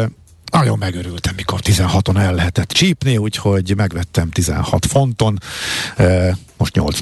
nagyon 0.52 0.78
megörültem, 0.78 1.34
mikor 1.36 1.60
16-on 1.62 2.18
el 2.18 2.34
lehetett 2.34 2.68
csípni, 2.68 3.16
úgyhogy 3.16 3.76
megvettem 3.76 4.30
16 4.30 4.86
fonton, 4.86 5.38
most 6.56 6.74
8. 6.74 6.98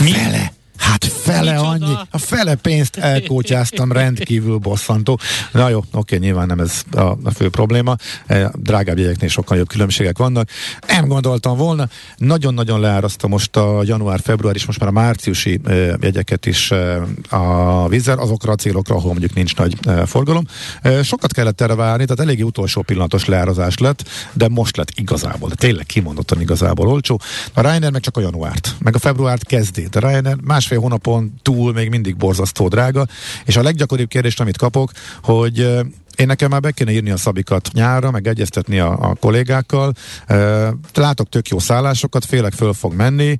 Mi? 0.00 0.10
Fele 0.10 0.52
Hát 0.88 1.04
fele 1.04 1.50
Micsoda? 1.50 1.68
annyi, 1.68 1.94
a 2.10 2.18
fele 2.18 2.54
pénzt 2.54 2.96
elkótyáztam, 2.96 3.92
rendkívül 3.92 4.56
bosszantó. 4.58 5.18
Na 5.52 5.68
jó, 5.68 5.84
oké, 5.92 6.16
nyilván 6.16 6.46
nem 6.46 6.60
ez 6.60 6.82
a, 6.90 7.00
a 7.00 7.30
fő 7.34 7.48
probléma. 7.48 7.96
E, 8.26 8.50
drágább 8.56 8.98
jegyeknél 8.98 9.28
sokkal 9.28 9.56
jobb 9.56 9.68
különbségek 9.68 10.18
vannak. 10.18 10.48
Nem 10.86 11.06
gondoltam 11.06 11.56
volna. 11.56 11.88
Nagyon-nagyon 12.16 12.80
leáraszta 12.80 13.28
most 13.28 13.56
a 13.56 13.82
január-február 13.84 14.54
és 14.54 14.66
most 14.66 14.80
már 14.80 14.88
a 14.88 14.92
márciusi 14.92 15.60
e, 15.64 15.74
jegyeket 16.00 16.46
is 16.46 16.70
e, 16.70 17.02
a 17.28 17.88
vízer, 17.88 18.18
azokra 18.18 18.52
a 18.52 18.56
célokra, 18.56 18.94
ahol 18.94 19.10
mondjuk 19.10 19.34
nincs 19.34 19.56
nagy 19.56 19.78
forgalom. 20.06 20.44
Sokat 21.02 21.32
kellett 21.32 21.60
erre 21.60 21.74
várni, 21.74 22.04
tehát 22.04 22.20
eléggé 22.20 22.42
utolsó 22.42 22.82
pillanatos 22.82 23.24
leárazás 23.24 23.78
lett, 23.78 24.08
de 24.32 24.48
most 24.48 24.76
lett 24.76 24.90
igazából, 24.94 25.48
de 25.48 25.54
tényleg 25.54 25.86
kimondottan 25.86 26.40
igazából 26.40 26.88
olcsó. 26.88 27.20
A 27.54 27.60
Ryanair 27.60 27.92
meg 27.92 28.00
csak 28.00 28.16
a 28.16 28.20
januárt, 28.20 28.74
meg 28.78 28.94
a 28.94 28.98
februárt 28.98 29.46
kezdi, 29.46 29.86
de 29.90 29.98
Ryanair 30.00 30.36
másfél 30.42 30.77
másfél 30.78 30.80
hónapon 30.80 31.34
túl 31.42 31.72
még 31.72 31.88
mindig 31.88 32.16
borzasztó 32.16 32.68
drága, 32.68 33.06
és 33.44 33.56
a 33.56 33.62
leggyakoribb 33.62 34.08
kérdést, 34.08 34.40
amit 34.40 34.56
kapok, 34.56 34.90
hogy 35.22 35.58
én 36.16 36.26
nekem 36.26 36.50
már 36.50 36.60
be 36.60 36.70
kéne 36.70 36.90
írni 36.90 37.10
a 37.10 37.16
szabikat 37.16 37.68
nyárra, 37.72 38.10
meg 38.10 38.26
egyeztetni 38.26 38.78
a, 38.78 38.90
a 39.00 39.14
kollégákkal. 39.20 39.92
Látok 40.94 41.28
tök 41.28 41.48
jó 41.48 41.58
szállásokat, 41.58 42.24
félek 42.24 42.52
föl 42.52 42.72
fog 42.72 42.94
menni, 42.94 43.36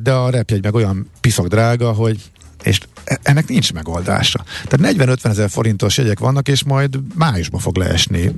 de 0.00 0.12
a 0.12 0.30
repjegy 0.30 0.62
meg 0.62 0.74
olyan 0.74 1.10
piszok 1.20 1.46
drága, 1.46 1.92
hogy 1.92 2.30
és 2.62 2.80
ennek 3.22 3.48
nincs 3.48 3.72
megoldása. 3.72 4.44
Tehát 4.68 4.96
40-50 4.96 5.24
ezer 5.24 5.50
forintos 5.50 5.96
jegyek 5.96 6.18
vannak, 6.18 6.48
és 6.48 6.64
majd 6.64 6.98
májusban 7.14 7.60
fog 7.60 7.76
leesni. 7.76 8.30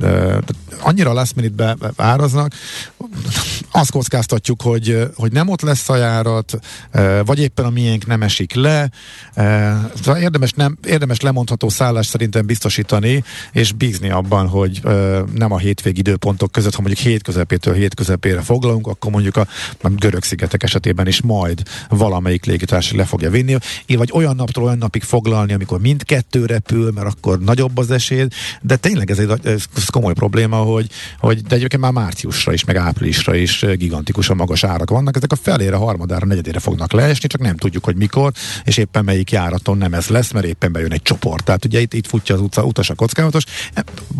Annyira 0.81 1.13
last 1.13 1.37
minute 1.37 1.77
áraznak, 1.97 2.53
azt 3.71 3.91
kockáztatjuk, 3.91 4.63
hogy, 4.63 5.09
hogy 5.15 5.33
nem 5.33 5.49
ott 5.49 5.61
lesz 5.61 5.89
a 5.89 5.97
járat, 5.97 6.59
vagy 7.25 7.39
éppen 7.39 7.65
a 7.65 7.71
miénk 7.71 8.07
nem 8.07 8.23
esik 8.23 8.55
le. 8.55 8.91
Szóval 10.03 10.21
érdemes, 10.21 10.53
nem, 10.53 10.79
érdemes 10.87 11.21
lemondható 11.21 11.69
szállást 11.69 12.11
szerintem 12.11 12.47
biztosítani, 12.47 13.25
és 13.53 13.73
bízni 13.73 14.11
abban, 14.11 14.49
hogy 14.49 14.81
nem 15.35 15.53
a 15.53 15.59
hétvég 15.59 15.99
időpontok 15.99 16.53
között, 16.53 16.75
ha 16.75 16.83
mondjuk 16.83 17.07
hét 17.07 17.23
közepétől 17.23 17.75
hét 17.75 17.95
közepére 17.95 18.41
foglalunk, 18.41 18.87
akkor 18.87 19.11
mondjuk 19.11 19.37
a 19.37 19.47
görög 19.83 20.23
szigetek 20.23 20.63
esetében 20.63 21.07
is 21.07 21.23
majd 21.23 21.63
valamelyik 21.89 22.45
légitársaság 22.45 22.99
le 22.99 23.05
fogja 23.05 23.31
vinni, 23.31 23.57
vagy 23.87 24.11
olyan 24.13 24.37
naptól 24.37 24.62
olyan 24.63 24.79
napig 24.79 25.03
foglalni, 25.03 25.53
amikor 25.53 25.81
mindkettő 25.81 26.47
repül, 26.47 26.91
mert 26.95 27.07
akkor 27.07 27.39
nagyobb 27.39 27.79
az 27.79 27.91
esély, 27.91 28.27
de 28.63 28.77
tényleg 28.77 29.11
ez 29.11 29.19
egy 29.19 29.31
ez 29.43 29.65
komoly 29.91 30.13
probléma, 30.13 30.57
hogy, 30.57 30.89
hogy 31.19 31.43
de 31.43 31.55
egyébként 31.55 31.83
már 31.83 31.93
márciusra 31.93 32.53
is, 32.53 32.65
meg 32.65 32.77
áprilisra 32.77 33.35
is 33.35 33.65
gigantikusan 33.77 34.37
magas 34.37 34.65
árak 34.65 34.91
vannak, 34.91 35.17
ezek 35.17 35.33
a 35.33 35.37
felére, 35.37 35.77
harmadára, 35.77 36.27
negyedére 36.27 36.59
fognak 36.59 36.93
leesni, 36.93 37.29
csak 37.29 37.41
nem 37.41 37.57
tudjuk, 37.57 37.85
hogy 37.85 37.97
mikor, 37.97 38.33
és 38.65 38.77
éppen 38.77 39.05
melyik 39.05 39.31
járaton 39.31 39.79
nem 39.79 39.95
ez 39.95 40.07
lesz, 40.07 40.33
mert 40.33 40.47
éppen 40.47 40.73
bejön 40.73 40.93
egy 40.93 41.03
csoport. 41.03 41.45
Tehát 41.45 41.65
ugye 41.65 41.81
itt, 41.81 41.95
itt 41.95 42.07
futja 42.07 42.35
az 42.35 42.41
utca, 42.41 42.65
utas 42.65 42.91
a 42.91 42.95
kockázatos. 42.95 43.45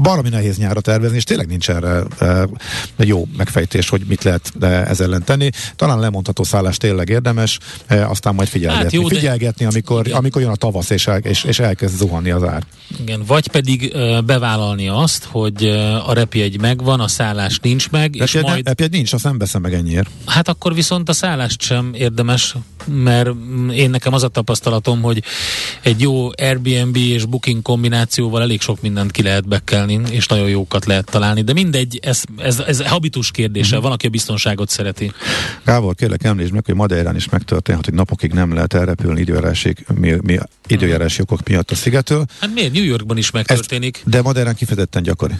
Baromi 0.03 0.29
nehéz 0.29 0.57
nyára 0.57 0.81
tervezni, 0.81 1.17
és 1.17 1.25
tényleg 1.25 1.47
nincs 1.47 1.71
erre 1.71 2.03
e, 2.19 2.49
jó 2.97 3.27
megfejtés, 3.37 3.89
hogy 3.89 4.03
mit 4.09 4.23
lehet 4.23 4.53
e, 4.61 4.67
ezzel 4.67 5.13
ellen 5.13 5.25
tenni. 5.25 5.51
Talán 5.77 6.01
lemondható 6.01 6.43
szállás 6.43 6.77
tényleg 6.77 7.09
érdemes, 7.09 7.59
e, 7.87 8.09
aztán 8.09 8.35
majd 8.35 8.49
figyelgetni. 8.49 8.83
Hát 8.83 8.93
jó, 8.93 9.07
figyelgetni, 9.07 9.65
amikor, 9.65 10.07
amikor 10.13 10.32
jön 10.41 10.51
a 10.51 10.57
tavasz, 10.57 10.91
és, 10.91 11.07
el, 11.07 11.19
és, 11.19 11.45
és 11.45 11.59
elkezd 11.59 11.97
zuhanni 11.97 12.31
az 12.31 12.43
ár. 12.43 12.63
Igen, 13.01 13.23
vagy 13.27 13.49
pedig 13.49 13.97
bevállalni 14.25 14.89
azt, 14.89 15.25
hogy 15.25 15.65
a 16.07 16.13
repjegy 16.13 16.61
megvan, 16.61 17.01
a 17.01 17.09
szállás 17.09 17.59
nincs 17.59 17.91
meg, 17.91 18.03
repjegy, 18.03 18.35
és 18.35 18.41
majd... 18.43 18.67
Repjegy 18.67 18.91
nincs, 18.91 19.13
azt 19.13 19.25
nem 19.25 19.39
veszem 19.39 19.61
meg 19.61 19.75
ennyiért. 19.75 20.09
Hát 20.27 20.49
akkor 20.49 20.75
viszont 20.75 21.09
a 21.09 21.13
szállást 21.13 21.63
sem 21.63 21.91
érdemes, 21.95 22.55
mert 22.87 23.31
én 23.75 23.91
nekem 23.91 24.13
az 24.13 24.23
a 24.23 24.29
tapasztalatom, 24.29 25.03
hogy 25.03 25.23
egy 25.83 26.01
jó 26.01 26.29
Airbnb 26.37 26.97
és 26.97 27.25
Booking 27.25 27.63
kombinációval 27.63 28.43
elég 28.43 28.61
sok 28.61 28.81
mindent 28.83 29.11
ki 29.11 29.23
lehet 29.23 29.49
bekelni, 29.49 30.01
és 30.11 30.27
nagyon 30.27 30.49
jókat 30.49 30.85
lehet 30.85 31.11
találni, 31.11 31.43
de 31.43 31.53
mindegy, 31.53 31.99
ez, 32.03 32.23
ez, 32.37 32.59
ez 32.59 32.83
habitus 32.83 33.31
kérdése, 33.31 33.69
uh-huh. 33.69 33.83
van, 33.83 33.93
aki 33.93 34.07
a 34.07 34.11
biztonságot 34.11 34.69
szereti. 34.69 35.13
Gábor, 35.65 35.95
kérlek 35.95 36.25
említsd 36.25 36.53
meg, 36.53 36.65
hogy 36.65 36.75
Madeirán 36.75 37.17
is 37.17 37.29
megtörténhet, 37.29 37.85
hogy 37.85 37.95
napokig 37.95 38.33
nem 38.33 38.55
lehet 38.55 38.75
elrepülni 38.75 39.21
időjárási, 39.21 39.75
mi, 40.23 40.39
időjárási 40.67 41.23
okok 41.23 41.49
miatt 41.49 41.71
a 41.71 41.75
szigetől. 41.75 42.25
Hát 42.41 42.55
miért? 42.55 42.73
New 42.73 42.85
Yorkban 42.85 43.17
is 43.17 43.31
megtörténik. 43.31 43.97
Ezt, 43.97 44.09
de 44.09 44.23
Madeirán 44.23 44.55
kifejezetten 44.55 45.03
gyakori. 45.03 45.35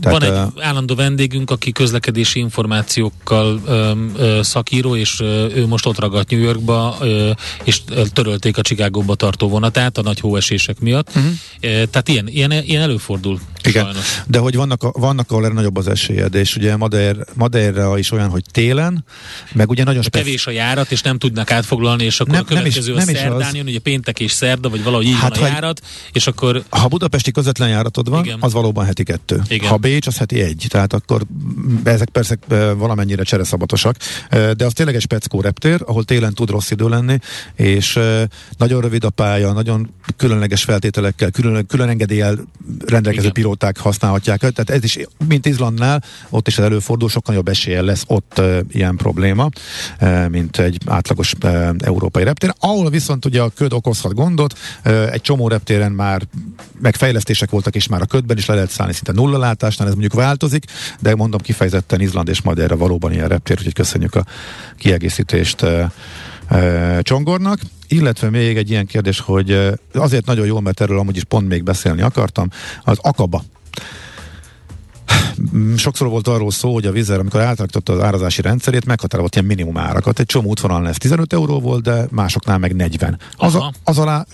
Tehát, 0.00 0.20
Van 0.20 0.30
egy 0.30 0.52
uh, 0.56 0.64
állandó 0.64 0.94
vendégünk, 0.94 1.50
aki 1.50 1.72
közlekedési 1.72 2.38
információkkal 2.38 3.60
ö, 3.66 3.92
ö, 4.16 4.40
szakíró, 4.42 4.96
és 4.96 5.20
ö, 5.20 5.48
ő 5.54 5.66
most 5.66 5.86
ott 5.86 5.98
ragadt 5.98 6.30
New 6.30 6.40
Yorkba, 6.40 6.96
ö, 7.00 7.30
és 7.64 7.80
törölték 8.12 8.58
a 8.58 8.62
Csikágóba 8.62 9.14
tartó 9.14 9.48
vonatát 9.48 9.98
a 9.98 10.02
nagy 10.02 10.20
hóesések 10.20 10.80
miatt. 10.80 11.08
Uh-huh. 11.08 11.32
Tehát 11.60 12.08
ilyen, 12.08 12.28
ilyen, 12.28 12.52
ilyen 12.52 12.82
előfordul. 12.82 13.40
Igen, 13.64 13.84
sajnos. 13.84 14.22
de 14.26 14.38
hogy 14.38 14.54
vannak, 14.54 14.98
vannak 14.98 15.30
ahol 15.30 15.44
erre 15.44 15.54
nagyobb 15.54 15.76
az 15.76 15.88
esélyed, 15.88 16.34
és 16.34 16.56
ugye 16.56 16.76
Madeir, 16.76 17.16
Madeira 17.34 17.98
is 17.98 18.10
olyan, 18.10 18.28
hogy 18.28 18.42
télen, 18.50 19.04
meg 19.52 19.70
ugye 19.70 19.84
nagyon 19.84 20.02
speci- 20.02 20.24
Kevés 20.24 20.46
a 20.46 20.50
járat, 20.50 20.92
és 20.92 21.02
nem 21.02 21.18
tudnak 21.18 21.50
átfoglalni, 21.50 22.04
és 22.04 22.20
akkor 22.20 22.34
nem, 22.34 22.42
a 22.42 22.44
következő 22.44 22.94
nem 22.94 23.08
is, 23.08 23.14
nem 23.14 23.14
a 23.14 23.18
szerdán 23.18 23.54
jön, 23.54 23.66
ugye 23.66 23.78
péntek 23.78 24.13
és 24.20 24.32
szerda, 24.32 24.68
vagy 24.68 24.82
valahogy 24.82 25.06
így 25.06 25.14
hát, 25.14 25.38
van 25.38 25.48
a 25.48 25.52
járat, 25.52 25.80
és 26.12 26.26
akkor... 26.26 26.62
Ha 26.68 26.88
budapesti 26.88 27.30
közvetlen 27.30 27.68
járatod 27.68 28.08
van, 28.08 28.24
Igen. 28.24 28.38
az 28.40 28.52
valóban 28.52 28.84
heti 28.84 29.02
kettő. 29.02 29.42
Igen. 29.48 29.68
Ha 29.68 29.76
Bécs, 29.76 30.06
az 30.06 30.16
heti 30.16 30.40
egy. 30.40 30.66
Tehát 30.68 30.92
akkor 30.92 31.22
ezek 31.84 32.08
persze 32.08 32.38
valamennyire 32.76 33.22
csereszabatosak, 33.22 33.96
de 34.30 34.64
az 34.64 34.72
tényleg 34.72 34.94
egy 34.94 35.00
speckó 35.00 35.40
reptér, 35.40 35.82
ahol 35.86 36.04
télen 36.04 36.34
tud 36.34 36.50
rossz 36.50 36.70
idő 36.70 36.88
lenni, 36.88 37.18
és 37.54 37.98
nagyon 38.56 38.80
rövid 38.80 39.04
a 39.04 39.10
pálya, 39.10 39.52
nagyon 39.52 39.94
különleges 40.16 40.62
feltételekkel, 40.64 41.30
külön, 41.30 41.66
külön 41.66 41.88
engedéllyel 41.88 42.38
rendelkező 42.86 43.28
Igen 43.28 43.32
pilóták 43.32 43.78
használhatják. 43.78 44.38
Tehát 44.38 44.70
ez 44.70 44.84
is, 44.84 44.98
mint 45.28 45.46
Izlandnál, 45.46 46.02
ott 46.30 46.48
is 46.48 46.58
előfordul, 46.58 47.08
sokkal 47.08 47.34
jobb 47.34 47.48
esélye 47.48 47.82
lesz 47.82 48.04
ott 48.06 48.40
ilyen 48.72 48.96
probléma, 48.96 49.48
mint 50.28 50.58
egy 50.58 50.78
átlagos 50.86 51.32
európai 51.78 52.24
reptér. 52.24 52.54
Ahol 52.58 52.90
viszont 52.90 53.24
ugye 53.24 53.42
a 53.42 53.48
köd 53.48 53.72
okozhat 54.04 54.14
gondot, 54.14 54.58
egy 55.12 55.20
csomó 55.20 55.48
reptéren 55.48 55.92
már 55.92 56.22
megfejlesztések 56.80 57.50
voltak, 57.50 57.74
és 57.74 57.86
már 57.86 58.00
a 58.02 58.06
ködben 58.06 58.36
is 58.36 58.46
le 58.46 58.54
lehet 58.54 58.70
szállni 58.70 58.92
szinte 58.92 59.12
nulla 59.12 59.38
látásnál, 59.38 59.88
ez 59.88 59.92
mondjuk 59.92 60.14
változik, 60.14 60.64
de 61.00 61.14
mondom 61.14 61.40
kifejezetten 61.40 62.00
Izland 62.00 62.28
és 62.28 62.40
erre 62.44 62.74
valóban 62.74 63.12
ilyen 63.12 63.28
reptér, 63.28 63.56
úgyhogy 63.58 63.74
köszönjük 63.74 64.14
a 64.14 64.24
kiegészítést 64.76 65.66
Csongornak. 67.00 67.58
Illetve 67.88 68.30
még 68.30 68.56
egy 68.56 68.70
ilyen 68.70 68.86
kérdés, 68.86 69.20
hogy 69.20 69.70
azért 69.92 70.26
nagyon 70.26 70.46
jól, 70.46 70.60
mert 70.60 70.80
erről 70.80 70.98
amúgy 70.98 71.16
is 71.16 71.24
pont 71.24 71.48
még 71.48 71.62
beszélni 71.62 72.02
akartam, 72.02 72.48
az 72.84 72.98
Akaba 73.00 73.44
sokszor 75.76 76.08
volt 76.08 76.28
arról 76.28 76.50
szó, 76.50 76.72
hogy 76.72 76.86
a 76.86 76.92
vízer, 76.92 77.18
amikor 77.18 77.40
átalakította 77.40 77.92
az 77.92 78.00
árazási 78.00 78.42
rendszerét, 78.42 78.84
meghatározott 78.84 79.34
ilyen 79.34 79.46
minimum 79.46 79.76
árakat. 79.76 80.18
Egy 80.18 80.26
csomó 80.26 80.48
útvonalon 80.48 80.86
ez 80.86 80.96
15 80.96 81.32
euró 81.32 81.60
volt, 81.60 81.82
de 81.82 82.06
másoknál 82.10 82.58
meg 82.58 82.74
40. 82.74 83.18
Az, 83.36 83.54
a, 83.54 83.72
az 83.84 83.98
alá, 83.98 84.26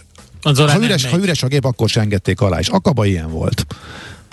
az 0.42 0.58
alá 0.58 0.72
ha, 0.72 0.82
üres, 0.84 1.04
ha 1.04 1.18
üres 1.18 1.42
a 1.42 1.46
gép, 1.46 1.64
akkor 1.64 1.88
se 1.88 2.00
engedték 2.00 2.40
alá, 2.40 2.58
és 2.58 2.68
Akaba 2.68 3.04
ilyen 3.04 3.30
volt. 3.30 3.66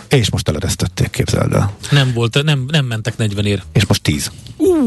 És 0.10 0.30
most 0.30 0.48
eleresztették, 0.48 1.10
képzeld 1.10 1.54
el. 1.54 1.76
Nem 1.92 2.14
volt, 2.14 2.44
nem, 2.44 2.66
nem 2.68 2.86
mentek 2.86 3.18
40 3.18 3.46
ér. 3.46 3.64
És 3.72 3.86
most 3.86 4.02
10. 4.02 4.32
Uh. 4.58 4.78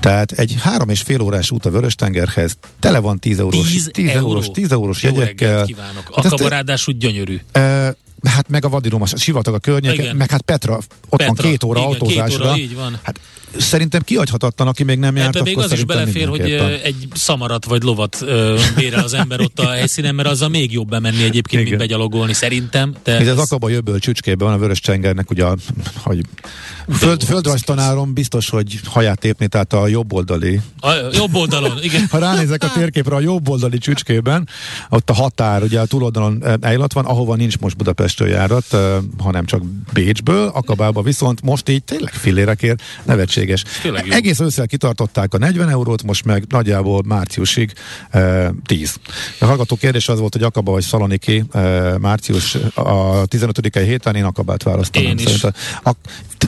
Tehát 0.00 0.32
egy 0.32 0.56
három 0.60 0.88
és 0.88 1.00
fél 1.00 1.20
órás 1.20 1.50
út 1.50 1.64
a 1.64 1.70
Vörös-tengerhez, 1.70 2.56
tele 2.78 2.98
van 2.98 3.18
10 3.18 3.38
eurós, 3.38 3.70
10, 3.70 3.90
10 3.92 4.08
euró. 4.08 4.26
eurós, 4.26 4.50
10 4.50 4.72
eurós 4.72 5.02
Jó 5.02 5.10
jegyekkel. 5.10 5.64
kívánok. 5.64 6.14
Hát 6.14 6.24
Akaba 6.24 6.48
ráadásul 6.48 6.94
gyönyörű. 6.94 7.40
E, 7.52 7.94
Hát 8.24 8.48
meg 8.48 8.64
a 8.64 8.68
vadirom, 8.68 9.02
a 9.02 9.06
sivatag 9.06 9.54
a 9.54 9.58
környék, 9.58 10.12
meg 10.12 10.30
hát 10.30 10.42
Petra, 10.42 10.74
ott 10.74 10.86
Petra, 11.08 11.26
van 11.26 11.34
két 11.34 11.62
óra 11.62 11.78
igen, 11.78 11.90
autózásra. 11.90 12.38
Két 12.38 12.46
óra, 12.46 12.56
így 12.56 12.74
van. 12.74 12.98
Hát 13.02 13.20
szerintem 13.58 14.02
kihagyhatatlan, 14.02 14.68
aki 14.68 14.82
még 14.82 14.98
nem 14.98 15.16
járt, 15.16 15.36
Ebbe 15.36 15.44
még 15.44 15.58
az 15.58 15.72
is 15.72 15.84
belefér, 15.84 16.28
hogy 16.28 16.40
egy 16.82 17.08
szamarat 17.14 17.64
vagy 17.64 17.82
lovat 17.82 18.18
ö, 18.20 18.60
bérel 18.76 19.04
az 19.04 19.14
ember 19.14 19.40
ott 19.40 19.58
a 19.58 19.70
helyszínen, 19.70 20.14
mert 20.14 20.28
azzal 20.28 20.48
még 20.48 20.72
jobb 20.72 20.88
bemenni 20.88 21.22
egyébként, 21.22 21.62
Igen. 21.62 21.64
mint 21.64 21.76
begyalogolni, 21.76 22.32
szerintem. 22.32 22.94
De 23.02 23.12
ez, 23.12 23.26
ez 23.26 23.38
az 23.38 23.38
Akaba 23.38 23.68
jöbből 23.68 23.98
csücskében 23.98 24.46
van 24.46 24.56
a 24.56 24.58
Vörös 24.58 24.80
Csengernek, 24.80 25.30
ugye, 25.30 25.44
hogy 25.96 26.20
föld, 26.92 27.22
földrajztanárom 27.22 28.14
biztos, 28.14 28.48
hogy 28.48 28.80
haját 28.84 29.18
tépni, 29.18 29.48
tehát 29.48 29.72
a 29.72 29.86
jobb 29.86 30.12
oldali. 30.12 30.60
A 30.80 30.90
jobb 31.12 31.34
oldalon, 31.34 31.78
igen. 31.82 32.06
ha 32.10 32.18
ránézek 32.18 32.62
a 32.62 32.72
térképre 32.74 33.14
a 33.14 33.20
jobb 33.20 33.48
oldali 33.48 33.78
csücskében, 33.78 34.48
ott 34.88 35.10
a 35.10 35.12
határ, 35.12 35.62
ugye 35.62 35.80
a 35.80 35.86
túloldalon 35.86 36.44
Eilat 36.60 36.92
van, 36.92 37.04
ahova 37.04 37.34
nincs 37.34 37.58
most 37.58 37.76
Budapestről 37.76 38.28
járat, 38.28 38.76
hanem 39.18 39.44
csak 39.44 39.62
Bécsből, 39.92 40.46
Akabába 40.54 41.02
viszont 41.02 41.42
most 41.42 41.68
így 41.68 41.84
tényleg 41.84 42.12
fillérekért 42.12 42.82
nevetség 43.02 43.43
lehetséges. 43.48 44.16
Egész 44.16 44.40
ősszel 44.40 44.66
kitartották 44.66 45.34
a 45.34 45.38
40 45.38 45.68
eurót, 45.68 46.02
most 46.02 46.24
meg 46.24 46.44
nagyjából 46.48 47.02
márciusig 47.06 47.72
e, 48.10 48.52
10. 48.66 48.96
A 49.38 49.44
hallgató 49.44 49.76
kérdés 49.76 50.08
az 50.08 50.18
volt, 50.18 50.32
hogy 50.32 50.42
Akaba 50.42 50.72
vagy 50.72 50.82
Szaloniki 50.82 51.44
e, 51.52 51.60
március 51.98 52.58
a 52.74 53.26
15. 53.26 53.76
héten 53.78 54.14
én 54.14 54.24
Akabát 54.24 54.62
választanám. 54.62 55.08
Én 55.08 55.18
is. 55.18 55.44
A, 55.82 55.90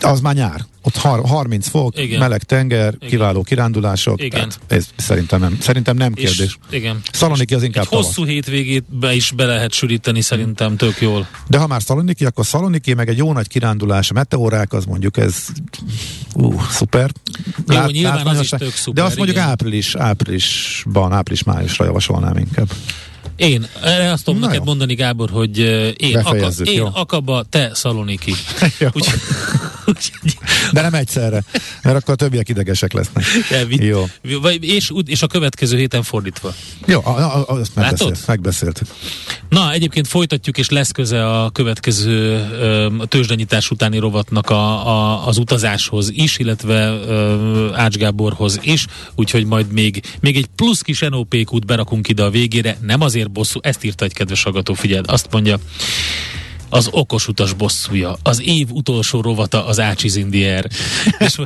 az 0.00 0.20
már 0.20 0.35
nyár. 0.35 0.61
Ott 0.87 0.96
30 0.96 1.68
fok, 1.68 1.99
igen. 1.99 2.18
meleg 2.18 2.42
tenger, 2.42 2.94
igen. 2.94 3.09
kiváló 3.09 3.42
kirándulások. 3.42 4.22
Igen. 4.22 4.53
Ez 4.66 4.87
szerintem 4.96 5.40
nem, 5.40 5.59
szerintem 5.61 5.96
nem 5.96 6.12
kérdés. 6.12 6.38
És, 6.38 6.57
igen. 6.70 7.01
Szaloniki 7.12 7.55
az 7.55 7.62
inkább 7.62 7.85
Egy 7.85 7.90
tavasz. 7.90 8.07
hosszú 8.07 8.25
hétvégét 8.25 8.85
be 8.88 9.14
is 9.14 9.31
be 9.31 9.44
lehet 9.44 9.72
sűríteni 9.72 10.20
szerintem 10.20 10.77
tök 10.77 11.01
jól. 11.01 11.29
De 11.49 11.59
ha 11.59 11.66
már 11.66 11.83
Szaloniki, 11.83 12.25
akkor 12.25 12.46
Szaloniki, 12.46 12.94
meg 12.94 13.09
egy 13.09 13.16
jó 13.16 13.33
nagy 13.33 13.49
kirándulás, 13.49 14.11
a 14.11 14.12
meteorák, 14.12 14.72
az 14.72 14.85
mondjuk 14.85 15.16
ez 15.16 15.46
uh, 16.35 16.62
szuper. 16.70 17.11
Lát, 17.66 17.85
jó, 17.85 17.90
nyilván 17.90 18.27
az 18.27 18.40
is 18.40 18.49
tök 18.49 18.75
szuper. 18.75 18.94
De 18.94 19.03
azt 19.03 19.16
mondjuk 19.16 19.37
igen. 19.37 19.49
április, 19.49 19.94
áprilisban, 19.94 21.12
április-májusra 21.12 21.85
javasolnám 21.85 22.37
inkább. 22.37 22.68
Én, 23.37 23.66
erre 23.83 24.12
azt 24.12 24.25
tudom 24.25 24.40
neked 24.40 24.57
jó. 24.57 24.64
mondani, 24.64 24.94
Gábor, 24.94 25.31
hogy 25.31 25.59
én, 25.96 26.16
Akab, 26.16 26.53
én 26.64 26.83
Akaba, 26.83 27.42
te 27.42 27.70
Szaloniki. 27.75 28.35
Úgy, 28.92 29.07
De 30.72 30.81
nem 30.83 30.94
egyszerre, 30.94 31.44
mert 31.83 31.96
akkor 31.96 32.14
a 32.14 32.16
többiek 32.16 32.49
idegesek 32.49 32.92
lesznek. 32.92 33.25
Elvitt. 33.51 33.83
Jó. 33.83 34.05
Vagy, 34.40 34.64
és, 34.64 34.92
és 35.07 35.22
a 35.22 35.27
következő 35.27 35.77
héten 35.77 36.03
fordítva. 36.03 36.55
Jó, 36.87 37.01
a, 37.05 37.09
a, 37.09 37.44
a, 37.49 37.53
azt 37.53 37.75
megbeszélt, 37.75 38.27
megbeszéltük. 38.27 38.87
Na, 39.49 39.72
egyébként 39.72 40.07
folytatjuk, 40.07 40.59
és 40.59 40.68
lesz 40.68 40.90
köze 40.90 41.27
a 41.40 41.51
következő 41.51 42.46
tőzsdenyítás 43.09 43.70
utáni 43.70 43.99
rovatnak 43.99 44.51
a, 44.51 44.88
a, 44.88 45.27
az 45.27 45.38
utazáshoz 45.38 46.11
is, 46.12 46.38
illetve 46.38 46.88
ö, 46.88 47.70
Ács 47.75 47.96
Gáborhoz 47.96 48.59
is, 48.62 48.87
úgyhogy 49.14 49.44
majd 49.44 49.72
még, 49.72 50.03
még 50.20 50.37
egy 50.37 50.46
plusz 50.57 50.81
kis 50.81 51.01
NOP-kút 51.01 51.66
berakunk 51.66 52.09
ide 52.09 52.22
a 52.22 52.31
végére, 52.31 52.79
nem 52.81 53.01
azért 53.01 53.31
bosszú, 53.31 53.61
ezt 53.62 53.85
írta 53.85 54.05
egy 54.05 54.12
kedves 54.12 54.42
hallgató, 54.42 54.75
figyeld, 54.75 55.05
azt 55.09 55.29
mondja, 55.31 55.59
az 56.76 56.88
okos 56.90 57.28
utas 57.28 57.52
bosszúja, 57.52 58.16
az 58.22 58.42
év 58.42 58.70
utolsó 58.70 59.20
rovata 59.20 59.66
az 59.66 59.80
Ácsiz 59.80 60.16
Indier. 60.16 60.66
És 61.18 61.40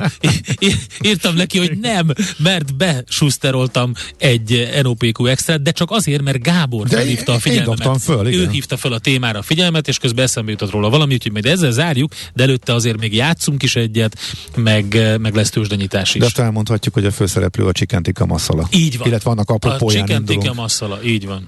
írtam 1.01 1.35
neki, 1.35 1.57
hogy 1.57 1.77
nem, 1.81 2.13
mert 2.37 2.75
besuszteroltam 2.75 3.93
egy 4.17 4.69
NOPQ 4.81 5.25
extra, 5.25 5.57
de 5.57 5.71
csak 5.71 5.91
azért, 5.91 6.21
mert 6.21 6.41
Gábor 6.41 6.87
de 6.87 6.95
felhívta 6.95 7.33
a 7.33 7.39
figyelmet. 7.39 8.01
Föl, 8.01 8.27
igen. 8.27 8.39
Ő 8.39 8.49
hívta 8.49 8.77
fel 8.77 8.91
a 8.91 8.99
témára 8.99 9.39
a 9.39 9.41
figyelmet, 9.41 9.87
és 9.87 9.97
közben 9.97 10.23
eszembe 10.25 10.51
jutott 10.51 10.71
róla 10.71 10.89
valami, 10.89 11.13
úgyhogy 11.13 11.31
majd 11.31 11.45
ezzel 11.45 11.71
zárjuk, 11.71 12.13
de 12.33 12.43
előtte 12.43 12.73
azért 12.73 12.99
még 12.99 13.13
játszunk 13.13 13.63
is 13.63 13.75
egyet, 13.75 14.17
meg, 14.55 15.17
meg 15.19 15.35
lesz 15.35 15.49
tőzsdenyítás 15.49 16.13
is. 16.13 16.19
De 16.19 16.25
azt 16.25 16.39
elmondhatjuk, 16.39 16.93
hogy 16.93 17.05
a 17.05 17.11
főszereplő 17.11 17.65
a 17.65 17.71
Csikentika 17.71 18.25
Masszala. 18.25 18.67
Így 18.71 18.97
van. 18.97 19.07
Illetve 19.07 19.29
vannak 19.29 19.49
apropóján 19.49 20.03
A 20.03 20.07
Csikentika 20.07 20.53
Masszala, 20.53 21.03
így 21.03 21.25
van. 21.25 21.47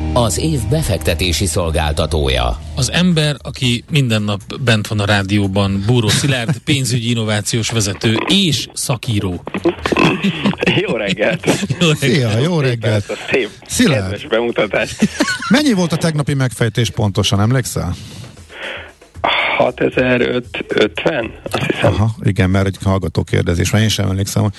az 0.13 0.39
év 0.39 0.59
befektetési 0.69 1.45
szolgáltatója. 1.45 2.59
Az 2.75 2.91
ember, 2.91 3.35
aki 3.41 3.83
minden 3.89 4.21
nap 4.21 4.41
bent 4.61 4.87
van 4.87 4.99
a 4.99 5.05
rádióban, 5.05 5.83
Búró 5.85 6.07
Szilárd, 6.07 6.57
pénzügyi 6.65 7.09
innovációs 7.09 7.69
vezető 7.69 8.17
és 8.27 8.67
szakíró. 8.73 9.43
Jó 10.75 10.95
reggelt! 10.95 11.45
Jó 11.79 11.87
reggelt! 11.87 11.97
Szia, 11.97 12.39
jó 12.39 12.59
reggelt! 12.59 13.17
Szép, 13.31 13.49
Szilárd. 13.67 14.27
bemutatás. 14.27 14.95
Mennyi 15.49 15.73
volt 15.73 15.91
a 15.91 15.97
tegnapi 15.97 16.33
megfejtés 16.33 16.89
pontosan, 16.89 17.39
emlékszel? 17.39 17.95
6050, 19.61 21.31
azt 21.51 21.65
hiszem. 21.71 21.93
Aha, 21.93 22.15
igen, 22.23 22.49
mert 22.49 22.65
egy 22.65 22.77
hallgató 22.83 23.23
kérdezés, 23.23 23.71
mert 23.71 23.83
én 23.83 23.89
sem 23.89 24.09
emlékszem. 24.09 24.51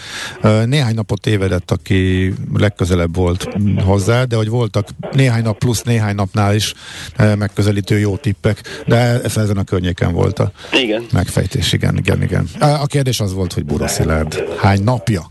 Néhány 0.64 0.94
napot 0.94 1.20
tévedett, 1.20 1.70
aki 1.70 2.32
legközelebb 2.54 3.16
volt 3.16 3.48
hozzá, 3.84 4.24
de 4.24 4.36
hogy 4.36 4.48
voltak 4.48 4.88
néhány 5.12 5.42
nap 5.42 5.58
plusz 5.58 5.82
néhány 5.82 6.14
napnál 6.14 6.54
is 6.54 6.74
megközelítő 7.16 7.98
jó 7.98 8.16
tippek, 8.16 8.82
de 8.86 8.96
ez 8.96 9.36
ezen 9.36 9.56
a 9.56 9.64
környéken 9.64 10.12
volt 10.12 10.38
a 10.38 10.52
igen. 10.72 11.06
megfejtés, 11.12 11.72
igen, 11.72 11.96
igen, 11.96 12.22
igen. 12.22 12.48
A 12.58 12.86
kérdés 12.86 13.20
az 13.20 13.32
volt, 13.32 13.52
hogy 13.52 13.64
Bura 13.64 13.88
Szilárd 13.88 14.44
hány 14.58 14.82
napja 14.82 15.30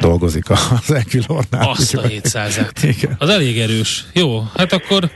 dolgozik 0.00 0.50
az 0.50 0.92
Equilornál. 0.94 1.68
Azt 1.68 1.94
a 1.94 2.02
700 2.02 2.60
Az 3.18 3.28
elég 3.28 3.58
erős. 3.58 4.06
Jó, 4.12 4.42
hát 4.56 4.72
akkor 4.72 5.10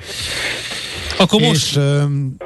akkor 1.18 1.40
most... 1.40 1.66
És, 1.66 1.76
um, 1.76 2.36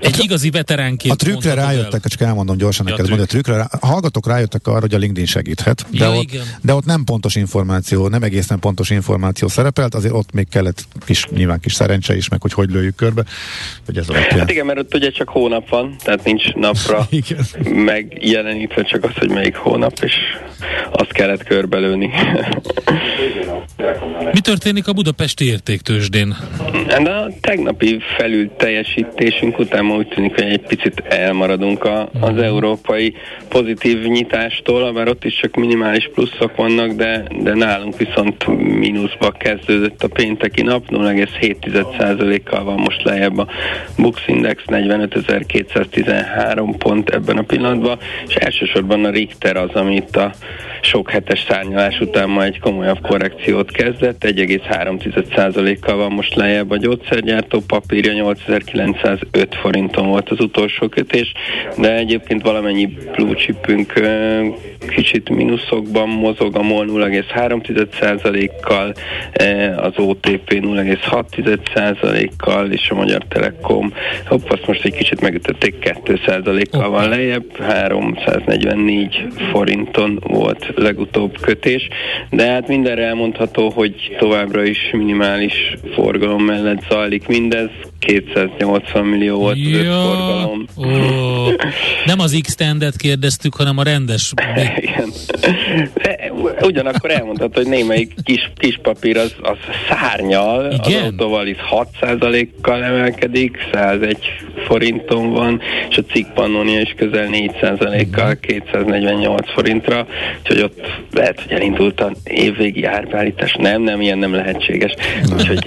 egy 0.00 0.18
igazi 0.18 0.50
veteránként 0.50 1.12
A 1.14 1.16
trükkre 1.16 1.54
rájöttek, 1.54 2.06
csak 2.06 2.20
elmondom 2.20 2.56
gyorsan 2.56 2.86
ja, 2.86 2.92
neked, 2.92 3.06
trükk. 3.06 3.22
a 3.22 3.26
trükkre, 3.26 3.66
a 3.80 3.86
hallgatók 3.86 4.26
rájöttek 4.26 4.66
arra, 4.66 4.80
hogy 4.80 4.94
a 4.94 4.98
LinkedIn 4.98 5.26
segíthet, 5.26 5.86
de, 5.90 6.04
ja, 6.04 6.12
ott, 6.12 6.30
de 6.62 6.74
ott 6.74 6.84
nem 6.84 7.04
pontos 7.04 7.34
információ, 7.34 8.08
nem 8.08 8.22
egészen 8.22 8.58
pontos 8.58 8.90
információ 8.90 9.48
szerepelt, 9.48 9.94
azért 9.94 10.14
ott 10.14 10.32
még 10.32 10.48
kellett 10.48 10.84
kis, 11.04 11.26
nyilván 11.26 11.60
kis 11.60 11.72
szerencse 11.72 12.16
is, 12.16 12.28
meg 12.28 12.40
hogy 12.40 12.52
hogy 12.52 12.70
lőjük 12.70 12.94
körbe, 12.94 13.24
hogy 13.86 13.98
ez 13.98 14.08
alapján. 14.08 14.38
Hát 14.38 14.50
igen, 14.50 14.66
mert 14.66 14.78
ott 14.78 14.94
ugye 14.94 15.10
csak 15.10 15.28
hónap 15.28 15.68
van, 15.68 15.96
tehát 16.04 16.24
nincs 16.24 16.52
napra 16.52 17.06
igen. 17.10 17.44
megjelenítve 17.64 18.82
csak 18.82 19.04
az, 19.04 19.14
hogy 19.14 19.30
melyik 19.30 19.56
hónap, 19.56 19.92
és 20.02 20.14
azt 20.92 21.12
kellett 21.12 21.44
körbelőni. 21.44 22.10
Mi 24.32 24.40
történik 24.40 24.88
a 24.88 24.92
budapesti 24.92 25.46
értéktősdén? 25.46 26.36
Hát 26.88 27.06
a 27.06 27.30
tegnapi 27.40 27.98
felül 28.16 28.50
teljesítésünk 29.42 29.58
után 29.58 29.90
úgy 29.90 30.08
tűnik, 30.08 30.34
hogy 30.34 30.44
egy 30.44 30.66
picit 30.66 31.02
elmaradunk 31.08 31.84
a, 31.84 32.08
az 32.20 32.30
mhm. 32.30 32.42
európai 32.42 33.14
pozitív 33.48 34.02
nyitástól, 34.02 34.92
bár 34.92 35.08
ott 35.08 35.24
is 35.24 35.34
csak 35.34 35.54
minimális 35.54 36.10
pluszok 36.14 36.56
vannak, 36.56 36.92
de, 36.92 37.24
de 37.42 37.54
nálunk 37.54 37.96
viszont 37.96 38.46
mínuszba 38.78 39.30
kezdődött 39.30 40.02
a 40.02 40.08
pénteki 40.08 40.62
nap, 40.62 40.84
0,7%-kal 40.88 42.64
van 42.64 42.78
most 42.78 43.02
lejjebb 43.02 43.38
a 43.38 43.48
Bux 43.96 44.22
Index 44.26 44.62
45.213 44.66 46.74
pont 46.78 47.10
ebben 47.10 47.36
a 47.36 47.42
pillanatban, 47.42 47.98
és 48.26 48.34
elsősorban 48.34 49.04
a 49.04 49.10
Richter 49.10 49.56
az, 49.56 49.70
ami 49.74 49.94
itt 49.94 50.16
a 50.16 50.32
sok 50.82 51.10
hetes 51.10 51.44
szárnyalás 51.48 52.00
után 52.00 52.28
ma 52.28 52.44
egy 52.44 52.60
komolyabb 52.60 53.00
korrekciót 53.00 53.70
kezdett, 53.70 54.24
1,3%-kal 54.24 55.96
van 55.96 56.12
most 56.12 56.34
lejjebb 56.34 56.70
a 56.70 56.76
gyógyszergyártó 56.76 57.60
papírja, 57.66 58.12
8905 59.32 59.54
forinton 59.54 60.06
volt 60.06 60.30
az 60.30 60.40
utolsó 60.40 60.88
kötés, 60.88 61.32
de 61.78 61.96
egyébként 61.96 62.42
valamennyi 62.42 62.96
blue 63.16 63.34
chipünk 63.34 63.92
kicsit 64.88 65.28
mínuszokban 65.28 66.08
mozog, 66.08 66.56
a 66.56 66.62
MOL 66.62 66.86
0,3%-kal, 66.86 68.94
az 69.76 69.92
OTP 69.96 70.52
0,6%-kal, 70.52 72.70
és 72.70 72.90
a 72.90 72.94
Magyar 72.94 73.22
Telekom, 73.28 73.92
hopp, 74.26 74.50
azt 74.50 74.66
most 74.66 74.84
egy 74.84 74.94
kicsit 74.94 75.20
megütötték, 75.20 75.74
2%-kal 76.04 76.90
van 76.90 77.08
lejjebb, 77.08 77.60
344 77.60 79.26
forinton 79.50 80.18
volt 80.22 80.72
legutóbb 80.74 81.40
kötés, 81.40 81.88
de 82.30 82.46
hát 82.46 82.68
mindenre 82.68 83.02
elmondható, 83.02 83.70
hogy 83.70 84.16
továbbra 84.18 84.64
is 84.64 84.90
minimális 84.92 85.74
forgalom 85.94 86.44
mellett 86.44 86.82
zajlik 86.88 87.28
mindez, 87.28 87.70
280 87.98 89.04
millió 89.04 89.21
volt 89.28 89.58
ja, 89.58 90.00
az 90.00 90.06
forgalom. 90.06 90.66
Ó, 90.76 90.84
nem 92.06 92.18
az 92.18 92.38
X-tendet 92.42 92.96
kérdeztük, 92.96 93.54
hanem 93.54 93.78
a 93.78 93.82
rendes. 93.82 94.32
Igen. 94.76 95.12
De 95.94 96.66
ugyanakkor 96.66 97.10
elmondható, 97.10 97.60
hogy 97.60 97.70
némelyik 97.70 98.14
kis, 98.22 98.50
kis 98.56 98.78
papír 98.82 99.16
az, 99.16 99.34
az 99.42 99.56
szárnyal, 99.88 100.72
Igen? 100.84 100.98
az 100.98 101.04
autóval 101.04 101.46
is 101.46 101.56
6%-kal 101.70 102.84
emelkedik, 102.84 103.56
101 103.72 104.18
forinton 104.66 105.30
van, 105.30 105.60
és 105.90 105.96
a 105.96 106.02
cikk 106.12 106.26
Pannonia 106.34 106.80
is 106.80 106.94
közel 106.96 107.28
4%-kal, 107.32 108.36
248 108.40 109.52
forintra, 109.52 110.06
úgyhogy 110.38 110.60
ott 110.60 110.80
lehet, 111.12 111.40
hogy 111.40 111.52
elindult 111.52 112.00
a 112.00 112.12
évvégi 112.24 112.84
árbeállítás. 112.84 113.56
Nem, 113.58 113.82
nem, 113.82 114.00
ilyen 114.00 114.18
nem 114.18 114.34
lehetséges. 114.34 114.94
Úgyhogy 115.32 115.66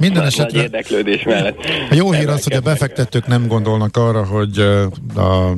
Minden 0.00 0.26
esetre... 0.30 0.62
érdeklődés 0.62 1.22
mellett. 1.22 1.58
A 1.90 1.94
jó 1.94 2.12
hír 2.12 2.28
az, 2.28 2.46
hogy 2.50 2.66
a 2.66 2.70
befektetők 2.70 3.26
nem 3.26 3.46
gondolnak 3.46 3.96
arra, 3.96 4.24
hogy 4.24 4.58
a 5.16 5.54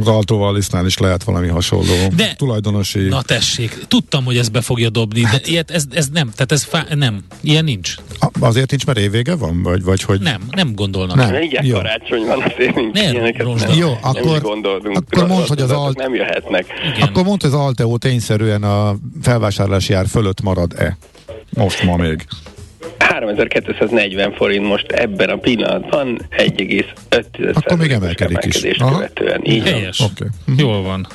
az 0.00 0.08
Altovalisnál 0.08 0.86
is 0.86 0.98
lehet 0.98 1.24
valami 1.24 1.48
hasonló 1.48 1.94
de, 2.16 2.34
tulajdonosi... 2.36 3.00
Na 3.00 3.22
tessék, 3.22 3.78
tudtam, 3.88 4.24
hogy 4.24 4.36
ez 4.36 4.48
be 4.48 4.60
fogja 4.60 4.90
dobni, 4.90 5.22
hát, 5.22 5.40
de 5.40 5.50
ilyet, 5.50 5.70
ez, 5.70 5.84
ez 5.90 6.08
nem, 6.12 6.30
tehát 6.30 6.52
ez 6.52 6.62
fá, 6.62 6.86
nem, 6.94 7.24
ilyen 7.40 7.64
nincs. 7.64 7.94
Azért 8.40 8.70
nincs, 8.70 8.86
mert 8.86 8.98
évvége 8.98 9.34
van? 9.36 9.62
Vagy, 9.62 9.82
vagy 9.82 10.02
hogy... 10.02 10.20
Nem, 10.20 10.42
nem 10.50 10.74
gondolnak. 10.74 11.16
Nem. 11.16 11.42
Igen, 11.42 11.64
Jó. 11.64 11.76
karácsony 11.76 12.26
van, 12.26 12.42
azért 12.42 12.74
nincs 12.74 12.94
nem, 12.94 13.12
ilyeneket. 13.12 13.54
Nem, 13.54 13.78
Jó, 13.78 13.92
akkor, 14.00 14.36
akkor 14.92 15.26
mondd, 15.26 15.48
hogy 15.48 15.60
az 15.60 15.70
alt... 15.70 15.96
nem 15.96 16.14
jöhetnek. 16.14 16.66
Igen. 16.94 17.08
Akkor 17.08 17.24
mondd, 17.24 17.40
hogy 17.40 17.50
az 17.50 17.58
Alteo 17.58 17.96
tényszerűen 17.96 18.62
a 18.62 18.96
felvásárlási 19.22 19.92
ár 19.92 20.06
fölött 20.06 20.40
marad-e? 20.40 20.96
Most 21.50 21.82
ma 21.82 21.96
még. 21.96 22.26
3240 23.14 24.32
forint 24.32 24.66
most 24.66 24.86
ebben 24.92 25.28
a 25.28 25.36
pillanatban 25.36 26.20
1,5 26.38 27.54
Akkor 27.54 27.78
még 27.78 27.90
emelkedik 27.90 28.44
is. 28.44 28.60
követően. 28.76 29.40
Így 29.44 29.62
Helyes. 29.68 30.00
Okay. 30.00 30.28
Jól 30.56 30.82
van. 30.82 31.06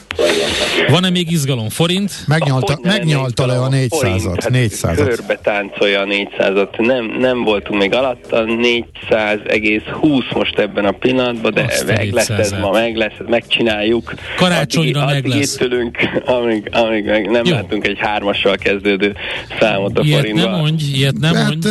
Van-e 0.89 1.09
még 1.09 1.31
izgalom? 1.31 1.69
Forint? 1.69 2.12
Megnyalta, 2.27 2.79
megnyalta 2.81 3.45
le 3.45 3.62
a 3.62 3.69
400-at. 3.69 4.38
Hát 4.41 4.49
400 4.49 4.97
körbe 4.97 5.39
táncolja 5.43 5.99
a 6.01 6.05
400-at. 6.05 6.85
Nem, 6.85 7.15
nem 7.19 7.43
voltunk 7.43 7.79
még 7.81 7.93
alatta, 7.93 8.43
400,20 8.45 10.33
most 10.33 10.59
ebben 10.59 10.85
a 10.85 10.91
pillanatban, 10.91 11.53
de 11.53 11.63
Azt 11.63 11.88
meg 11.88 12.12
lesz 12.12 12.29
ez 12.29 12.51
ma, 12.51 12.71
meg 12.71 12.95
lesz, 12.95 13.13
megcsináljuk. 13.27 14.13
Karácsonyra 14.35 15.01
addig, 15.01 15.13
meg 15.13 15.25
addig 15.25 15.39
lesz. 15.39 15.55
Tőlünk, 15.55 15.97
amíg, 16.25 16.69
amíg 16.71 17.05
meg 17.05 17.29
nem 17.29 17.45
Jó. 17.45 17.53
látunk 17.53 17.88
egy 17.88 17.97
hármassal 17.99 18.55
kezdődő 18.55 19.15
számot 19.59 19.97
a 19.97 20.01
ilyet 20.01 20.19
forintban. 20.19 20.51
nem 20.51 20.59
mondj, 20.59 20.83
ilyet 20.93 21.19
nem 21.19 21.33
hát, 21.33 21.47
mondj. 21.47 21.67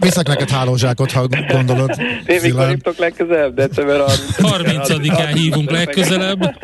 Viszek 0.00 0.26
neked 0.26 0.50
hálózsákot, 0.50 1.12
ha 1.12 1.26
gondolod. 1.52 1.90
Én 2.26 2.40
mikor 2.42 2.68
hívtok 2.68 2.98
legközelebb? 2.98 3.54
December 3.54 4.00
30-án 4.36 5.30
hívunk 5.34 5.70
legközelebb, 5.70 6.56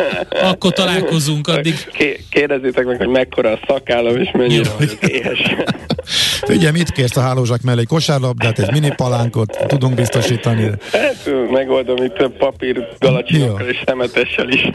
akkor 0.42 0.72
találkozunk 0.72 1.48
addig. 1.48 1.74
Kérdezzétek 2.30 2.84
meg, 2.84 2.96
hogy 2.96 3.08
mekkora 3.08 3.50
a 3.50 3.58
szakállam, 3.66 4.16
és 4.16 4.30
mennyire 4.32 4.70
vagyok 4.78 5.02
éhes. 5.08 5.40
Ugye, 6.48 6.70
mit 6.70 6.90
kérsz 6.90 7.16
a 7.16 7.20
hálózsák 7.20 7.62
mellé? 7.62 7.82
Kosárlabdát, 7.82 8.58
egy 8.58 8.72
mini 8.72 8.92
palánkot 8.96 9.58
tudunk 9.66 9.94
biztosítani? 9.94 10.70
Hát, 10.92 11.30
megoldom 11.50 11.96
itt 12.04 12.14
több 12.14 12.36
papír 12.36 12.88
galacsinokkal 12.98 13.68
és 13.68 13.82
szemetessel 13.86 14.48
is. 14.48 14.70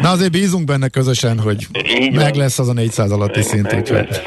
Na 0.00 0.10
azért 0.10 0.30
bízunk 0.30 0.64
benne 0.64 0.88
közösen, 0.88 1.38
hogy 1.38 1.66
Így 2.00 2.12
meg 2.12 2.34
lesz 2.34 2.58
az 2.58 2.68
a 2.68 2.72
400 2.72 3.10
alatti 3.10 3.42
szint. 3.42 3.72
Úgyhogy. 3.74 4.08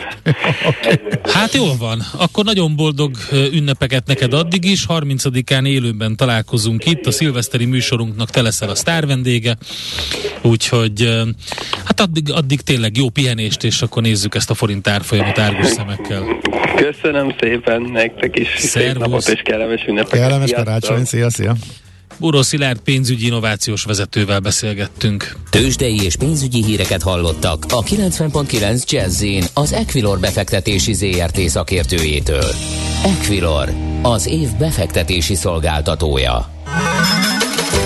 Hát 1.33 1.53
jól 1.53 1.75
van. 1.79 2.01
Akkor 2.17 2.43
nagyon 2.43 2.75
boldog 2.75 3.11
ünnepeket 3.51 4.07
neked 4.07 4.33
addig 4.33 4.65
is. 4.65 4.85
30-án 4.89 5.67
élőben 5.67 6.15
találkozunk 6.15 6.85
itt. 6.85 7.05
A 7.05 7.11
szilveszteri 7.11 7.65
műsorunknak 7.65 8.29
te 8.29 8.41
leszel 8.41 8.69
a 8.69 8.75
sztár 8.75 9.07
vendége. 9.07 9.57
Úgyhogy 10.41 11.09
hát 11.85 11.99
addig, 11.99 12.31
addig 12.31 12.61
tényleg 12.61 12.97
jó 12.97 13.09
pihenést, 13.09 13.63
és 13.63 13.81
akkor 13.81 14.01
nézzük 14.01 14.35
ezt 14.35 14.49
a 14.49 14.53
forint 14.53 14.87
árfolyamot 14.87 15.37
árgus 15.37 15.67
szemekkel. 15.67 16.23
Köszönöm 16.75 17.35
szépen 17.39 17.81
nektek 17.81 18.39
is. 18.39 18.47
Szervusz. 18.57 18.91
Szép 18.91 18.97
napot 18.97 19.27
és 19.27 19.41
kellemes 19.41 19.85
ünnepeket. 19.88 20.19
Kellemes 20.19 20.51
karácsony. 20.51 21.05
Szia, 21.05 21.29
szia. 21.29 21.55
Buró 22.17 22.41
Szilárd 22.41 22.79
pénzügyi 22.79 23.25
innovációs 23.25 23.83
vezetővel 23.83 24.39
beszélgettünk. 24.39 25.35
Tőzsdei 25.49 26.03
és 26.03 26.15
pénzügyi 26.15 26.63
híreket 26.63 27.01
hallottak 27.01 27.65
a 27.69 27.83
90.9 27.83 28.89
jazz 28.89 29.23
az 29.53 29.73
Equilor 29.73 30.19
befektetési 30.19 30.93
ZRT 30.93 31.39
szakértőjétől. 31.39 32.51
Equilor, 33.05 33.69
az 34.01 34.27
év 34.27 34.49
befektetési 34.59 35.35
szolgáltatója. 35.35 36.49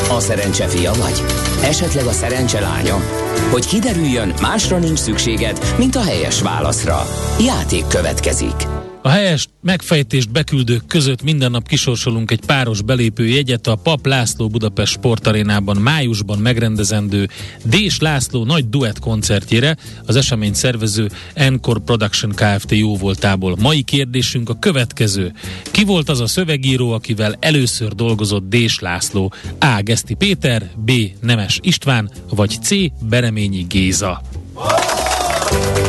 A 0.09 0.19
szerencse 0.19 0.67
fia 0.67 0.91
vagy? 0.93 1.21
Esetleg 1.63 2.05
a 2.05 2.11
szerencse 2.11 2.59
lánya? 2.59 2.95
Hogy 3.51 3.65
kiderüljön, 3.65 4.33
másra 4.41 4.77
nincs 4.77 4.99
szükséged, 4.99 5.59
mint 5.77 5.95
a 5.95 6.03
helyes 6.03 6.41
válaszra. 6.41 7.05
Játék 7.45 7.87
következik. 7.87 8.78
A 9.01 9.09
helyes 9.09 9.47
megfejtést 9.61 10.31
beküldők 10.31 10.85
között 10.87 11.23
minden 11.23 11.51
nap 11.51 11.67
kisorsolunk 11.67 12.31
egy 12.31 12.41
páros 12.45 12.81
belépő 12.81 13.27
jegyet 13.27 13.67
a 13.67 13.75
Pap 13.75 14.05
László 14.05 14.47
Budapest 14.47 14.93
Sportarénában 14.93 15.77
májusban 15.77 16.37
megrendezendő 16.37 17.27
Dés 17.63 17.99
László 17.99 18.45
nagy 18.45 18.69
duett 18.69 18.99
koncertjére 18.99 19.77
az 20.05 20.15
esemény 20.15 20.53
szervező 20.53 21.09
Encore 21.33 21.79
Production 21.85 22.31
Kft. 22.31 22.71
jó 22.71 22.97
voltából. 22.97 23.55
Mai 23.59 23.81
kérdésünk 23.81 24.49
a 24.49 24.59
következő. 24.59 25.33
Ki 25.71 25.83
volt 25.83 26.09
az 26.09 26.19
a 26.19 26.27
szövegíró, 26.27 26.91
akivel 26.91 27.35
először 27.39 27.95
dolgozott 27.95 28.49
Dés 28.49 28.79
László? 28.79 29.33
A. 29.59 29.81
Geszti 29.81 30.13
Péter, 30.13 30.69
B. 30.77 30.91
Nemes 31.21 31.59
István, 31.61 32.11
vagy 32.29 32.57
C. 32.61 32.69
Bereményi 33.09 33.65
Géza? 33.69 34.21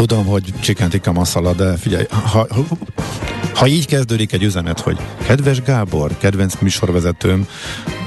Tudom, 0.00 0.26
hogy 0.26 0.52
chicken 0.60 0.90
tikka 0.90 1.12
masala, 1.12 1.52
de 1.52 1.76
figyelj, 1.76 2.04
ha, 2.10 2.46
ha, 2.50 2.66
ha 3.54 3.66
így 3.66 3.86
kezdődik 3.86 4.32
egy 4.32 4.42
üzenet, 4.42 4.80
hogy 4.80 4.98
kedves 5.26 5.62
Gábor, 5.62 6.18
kedvenc 6.18 6.54
műsorvezetőm, 6.60 7.46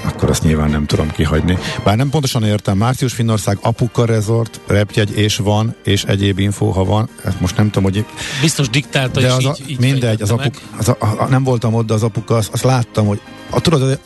akkor 0.06 0.30
azt 0.30 0.44
nyilván 0.44 0.70
nem 0.70 0.86
tudom 0.86 1.12
kihagyni. 1.12 1.58
Bár 1.84 1.98
nem 1.98 2.10
pontosan 2.10 2.44
értem, 2.44 2.78
Március 2.78 3.14
Finnország, 3.14 3.58
Apuka 3.62 4.06
Resort, 4.06 4.60
repjegy 4.68 5.18
és 5.18 5.38
van, 5.38 5.76
és 5.84 6.04
egyéb 6.04 6.40
info, 6.40 6.70
ha 6.70 6.84
van, 6.84 7.10
ezt 7.24 7.40
most 7.40 7.58
nem 7.58 7.70
tudom, 7.70 7.84
hogy... 7.84 8.06
Biztos 8.42 8.70
diktálta 8.70 9.20
de 9.20 9.34
az 9.34 9.46
a, 9.46 9.56
így, 9.60 9.70
így 9.70 9.80
Mindegy, 9.80 10.22
az, 10.22 10.32
apuk, 10.32 10.62
az 10.78 10.90
a, 10.90 10.98
a, 11.00 11.28
nem 11.30 11.44
voltam 11.44 11.74
ott, 11.74 11.86
de 11.86 11.94
az 11.94 12.04
apuka, 12.04 12.36
azt, 12.36 12.50
azt 12.54 12.64
láttam, 12.64 13.08
hogy 13.08 13.22
a, 13.50 13.62
tudod, 13.62 14.00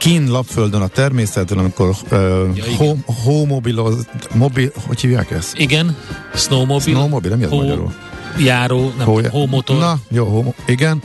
kín 0.00 0.30
lapföldön 0.30 0.80
a 0.80 0.86
természetben, 0.86 1.58
amikor 1.58 1.88
uh, 1.88 2.18
ja, 2.54 2.64
home, 2.76 3.00
homobiloz, 3.24 4.06
mobil, 4.34 4.72
hogy 4.86 5.00
hívják 5.00 5.30
ezt? 5.30 5.58
Igen, 5.58 5.96
snowmobile. 6.34 6.96
Snowmobile, 6.96 7.34
nem 7.36 7.40
jött 7.40 7.50
magyarul 7.50 7.92
járó, 8.38 8.92
nem 8.96 9.06
Hó, 9.06 9.20
hómotor. 9.30 9.78
Na, 9.78 9.98
jó, 10.10 10.24
hó, 10.24 10.54
igen. 10.66 11.02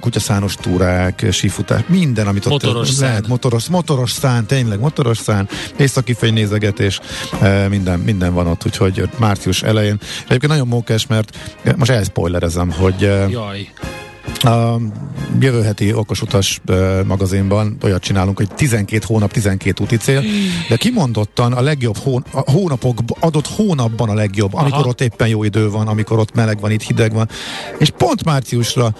Kutyaszános 0.00 0.54
túrák, 0.54 1.26
sífutás, 1.30 1.80
minden, 1.86 2.26
amit 2.26 2.48
motoros 2.48 2.90
ott 2.90 2.98
lehet. 2.98 3.28
Motoros, 3.28 3.68
motoros 3.68 4.10
szán, 4.10 4.46
tényleg 4.46 4.78
motoros 4.80 5.18
szán, 5.18 5.48
északi 5.76 6.14
fénynézegetés, 6.14 7.00
minden, 7.68 7.98
minden 7.98 8.34
van 8.34 8.46
ott, 8.46 8.66
úgyhogy 8.66 9.08
március 9.18 9.62
elején. 9.62 9.98
Egyébként 10.24 10.52
nagyon 10.52 10.68
mókás, 10.68 11.06
mert 11.06 11.36
most 11.76 11.90
elspoilerezem, 11.90 12.70
hogy 12.70 13.00
Jaj. 13.30 13.68
A 14.42 14.76
jövő 15.40 15.62
heti 15.62 15.92
okosutas 15.92 16.60
magazinban 17.06 17.76
olyat 17.82 18.02
csinálunk, 18.02 18.36
hogy 18.36 18.48
12 18.54 19.04
hónap, 19.06 19.32
12 19.32 19.82
úti 19.82 19.96
cél, 19.96 20.22
de 20.68 20.76
kimondottan 20.76 21.52
a 21.52 21.60
legjobb 21.60 21.96
hón, 21.96 22.24
a 22.30 22.50
hónapok, 22.50 22.98
adott 23.20 23.46
hónapban 23.46 24.08
a 24.08 24.14
legjobb, 24.14 24.54
amikor 24.54 24.78
Aha. 24.78 24.88
ott 24.88 25.00
éppen 25.00 25.28
jó 25.28 25.44
idő 25.44 25.70
van, 25.70 25.88
amikor 25.88 26.18
ott 26.18 26.34
meleg 26.34 26.60
van, 26.60 26.70
itt 26.70 26.82
hideg 26.82 27.12
van, 27.12 27.28
és 27.78 27.90
pont 27.90 28.24
márciusra 28.24 28.94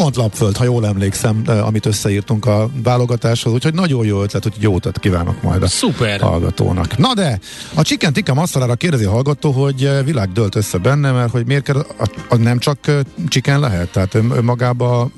Pont 0.00 0.16
lapföld, 0.16 0.56
ha 0.56 0.64
jól 0.64 0.86
emlékszem, 0.86 1.42
amit 1.46 1.86
összeírtunk 1.86 2.46
a 2.46 2.68
válogatáshoz, 2.82 3.52
úgyhogy 3.52 3.74
nagyon 3.74 4.04
jó 4.04 4.22
ötlet, 4.22 4.42
hogy 4.42 4.52
jó 4.58 4.74
utat 4.74 4.98
kívánok 4.98 5.42
majd 5.42 5.62
a 5.62 5.66
Szuper. 5.66 6.20
hallgatónak. 6.20 6.96
Na 6.96 7.14
de, 7.14 7.38
a 7.74 7.82
Chicken 7.82 8.12
Tikka 8.12 8.34
Massalára 8.34 8.74
kérdezi 8.74 9.04
a 9.04 9.10
hallgató, 9.10 9.50
hogy 9.50 10.04
világ 10.04 10.32
dölt 10.32 10.54
össze 10.54 10.78
benne, 10.78 11.12
mert 11.12 11.30
hogy 11.30 11.46
miért 11.46 11.62
kell, 11.62 11.76
a, 11.76 12.08
a, 12.28 12.36
nem 12.36 12.58
csak 12.58 12.78
chicken 13.28 13.60
lehet, 13.60 13.92
tehát 13.92 14.14
önmagába 14.14 15.10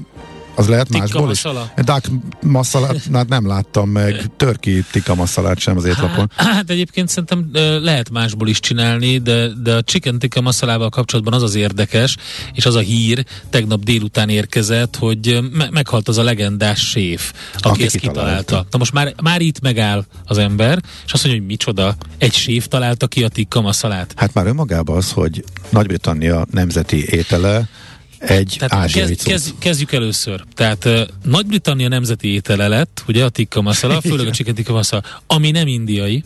az 0.57 0.69
lehet 0.69 0.87
tikka 0.87 0.99
másból 0.99 1.27
masala? 1.27 1.73
is? 1.77 1.85
Duck 1.85 2.09
massalát 2.43 3.03
hát 3.13 3.29
nem 3.29 3.47
láttam 3.47 3.89
meg, 3.89 4.25
törki 4.37 4.85
tikka 4.91 5.15
massalát 5.15 5.59
sem 5.59 5.77
az 5.77 5.85
étlapon. 5.85 6.31
Hát, 6.37 6.47
hát 6.47 6.71
egyébként 6.71 7.09
szerintem 7.09 7.49
lehet 7.83 8.11
másból 8.11 8.49
is 8.49 8.61
csinálni, 8.61 9.19
de, 9.19 9.49
de 9.63 9.75
a 9.75 9.83
chicken 9.83 10.19
tikka 10.19 10.41
massalával 10.41 10.89
kapcsolatban 10.89 11.33
az 11.33 11.43
az 11.43 11.55
érdekes, 11.55 12.17
és 12.53 12.67
az 12.67 12.75
a 12.75 12.81
hír 12.81 13.25
tegnap 13.51 13.85
délután 13.85 14.29
érkezett, 14.29 14.97
hogy 14.97 15.39
me- 15.53 15.71
meghalt 15.71 16.09
az 16.09 16.19
a 16.19 16.23
legendás 16.23 16.89
séf, 16.89 17.33
aki, 17.55 17.69
aki 17.69 17.85
ezt 17.85 17.97
kitalálta. 17.97 18.39
kitalálta. 18.39 18.69
Na 18.71 18.79
most 18.79 18.93
már, 18.93 19.15
már 19.23 19.41
itt 19.41 19.61
megáll 19.61 20.05
az 20.25 20.39
ember, 20.39 20.83
és 21.07 21.13
azt 21.13 21.25
mondja, 21.25 21.41
hogy 21.41 21.51
micsoda, 21.51 21.97
egy 22.19 22.33
séf 22.33 22.67
találta 22.67 23.07
ki 23.07 23.25
a 23.25 23.29
tikka 23.29 23.61
massalát. 23.61 24.13
Hát 24.17 24.35
már 24.35 24.47
önmagában 24.47 24.97
az, 24.97 25.13
hogy 25.13 25.45
Nagy-Britannia 25.71 26.47
nemzeti 26.51 27.05
étele, 27.11 27.69
egy 28.19 28.57
Tehát 28.59 28.85
ázsiai 28.85 29.07
kezd, 29.07 29.23
kezd, 29.23 29.55
kezdjük 29.59 29.93
először. 29.93 30.45
Tehát 30.55 30.85
uh, 30.85 31.01
Nagy-Britannia 31.25 31.89
nemzeti 31.89 32.29
étele 32.29 32.69
lett, 32.69 33.05
ugye 33.09 33.25
a 33.25 33.29
tikka 33.29 33.61
masala, 33.61 34.01
főleg 34.09 34.27
a 34.27 34.31
chicken 34.31 34.55
tikka 34.55 34.73
masala, 34.73 35.03
ami 35.27 35.51
nem 35.51 35.67
indiai, 35.67 36.25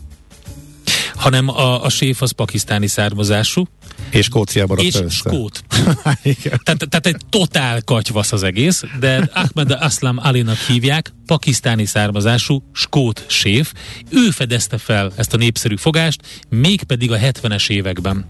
hanem 1.14 1.48
a, 1.48 1.84
a 1.84 1.88
séf 1.88 2.22
az 2.22 2.30
pakisztáni 2.30 2.86
származású. 2.86 3.68
És 4.10 4.24
Skóciában 4.24 4.78
És 4.78 4.94
össze. 4.94 5.08
skót. 5.08 5.64
tehát, 6.64 6.88
tehát 6.88 7.06
egy 7.06 7.16
totál 7.30 7.82
katyvasz 7.82 8.32
az 8.32 8.42
egész, 8.42 8.82
de 8.98 9.30
Ahmed 9.32 9.70
Aslam 9.70 10.18
Alinak 10.18 10.58
hívják, 10.58 11.12
pakisztáni 11.30 11.84
származású 11.84 12.62
skót 12.72 13.24
séf. 13.28 13.72
Ő 14.10 14.30
fedezte 14.30 14.78
fel 14.78 15.12
ezt 15.16 15.34
a 15.34 15.36
népszerű 15.36 15.76
fogást, 15.76 16.20
mégpedig 16.48 17.12
a 17.12 17.16
70-es 17.16 17.70
években. 17.70 18.24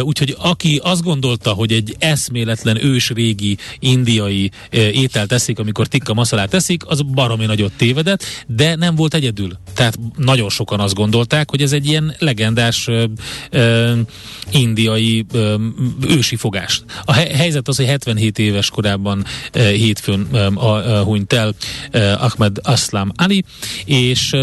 Úgyhogy 0.00 0.36
aki 0.38 0.80
azt 0.82 1.02
gondolta, 1.02 1.52
hogy 1.52 1.72
egy 1.72 1.96
eszméletlen 1.98 2.84
ős 2.84 3.10
régi 3.10 3.58
indiai 3.78 4.50
ételt 4.70 5.28
teszik, 5.28 5.58
amikor 5.58 5.86
tikka 5.86 6.14
maszalát 6.14 6.50
teszik, 6.50 6.86
az 6.86 7.02
baromi 7.02 7.46
nagyot 7.46 7.72
tévedett, 7.76 8.24
de 8.46 8.74
nem 8.74 8.94
volt 8.94 9.14
egyedül. 9.14 9.58
Tehát 9.74 9.98
nagyon 10.16 10.48
sokan 10.48 10.80
azt 10.80 10.94
gondolták, 10.94 11.50
hogy 11.50 11.62
ez 11.62 11.72
egy 11.72 11.86
ilyen 11.86 12.14
legendás 12.18 12.88
ö, 12.88 13.04
ö, 13.50 13.92
indiai 14.52 15.26
ö, 15.32 15.54
ősi 16.08 16.36
fogás. 16.36 16.82
A 17.04 17.12
he- 17.12 17.32
helyzet 17.32 17.68
az, 17.68 17.76
hogy 17.76 17.86
77 17.86 18.38
éves 18.38 18.70
korában 18.70 19.24
hétfőn 19.52 20.20
a, 20.54 20.98
a, 20.98 21.02
hunyt 21.02 21.32
el 21.32 21.54
Ahmed 22.18 22.58
Aslam 22.62 23.12
Ali, 23.16 23.44
és 23.84 24.36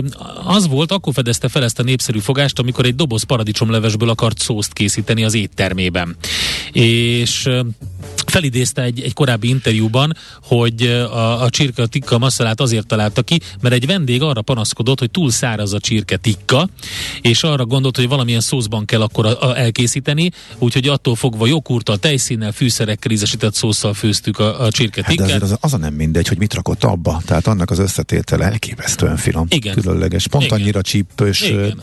az 0.45 0.67
volt, 0.67 0.91
akkor 0.91 1.13
fedezte 1.13 1.47
fel 1.47 1.63
ezt 1.63 1.79
a 1.79 1.83
népszerű 1.83 2.19
fogást, 2.19 2.59
amikor 2.59 2.85
egy 2.85 2.95
doboz 2.95 3.23
paradicsomlevesből 3.23 4.09
akart 4.09 4.39
szószt 4.39 4.73
készíteni 4.73 5.23
az 5.23 5.33
éttermében. 5.33 6.15
És 6.71 7.49
felidézte 8.25 8.81
egy, 8.81 9.01
egy 9.01 9.13
korábbi 9.13 9.47
interjúban, 9.47 10.17
hogy 10.41 10.83
a, 11.11 11.43
a 11.43 11.49
csirke 11.49 11.85
tikka 11.85 12.17
masszalát 12.17 12.61
azért 12.61 12.87
találta 12.87 13.21
ki, 13.21 13.39
mert 13.61 13.75
egy 13.75 13.85
vendég 13.85 14.21
arra 14.21 14.41
panaszkodott, 14.41 14.99
hogy 14.99 15.11
túl 15.11 15.31
száraz 15.31 15.73
a 15.73 15.79
csirke 15.79 16.17
tikka, 16.17 16.69
és 17.21 17.43
arra 17.43 17.65
gondolt, 17.65 17.95
hogy 17.95 18.07
valamilyen 18.07 18.39
szószban 18.39 18.85
kell 18.85 19.01
akkor 19.01 19.25
a, 19.25 19.49
a, 19.49 19.57
elkészíteni, 19.57 20.31
úgyhogy 20.57 20.87
attól 20.87 21.15
fogva 21.15 21.47
jogurttal, 21.47 21.97
tejszínnel, 21.97 22.51
fűszerekkel 22.51 23.11
ízesített 23.11 23.53
szószal 23.53 23.93
főztük 23.93 24.39
a, 24.39 24.61
a 24.61 24.71
csirke. 24.71 25.03
Hát 25.05 25.15
de 25.15 25.37
az, 25.41 25.57
az 25.59 25.73
a 25.73 25.77
nem 25.77 25.93
mindegy, 25.93 26.27
hogy 26.27 26.37
mit 26.37 26.53
rakott 26.53 26.83
abba, 26.83 27.21
tehát 27.25 27.47
annak 27.47 27.71
az 27.71 27.79
összetétele 27.79 28.45
elképesztően 28.45 29.17
finom, 29.17 29.45
Igen. 29.49 29.73
különleges, 29.73 30.27
pont 30.27 30.43
Igen. 30.45 30.59
annyira 30.59 30.81
csípős, 30.81 31.41
Igen. 31.41 31.81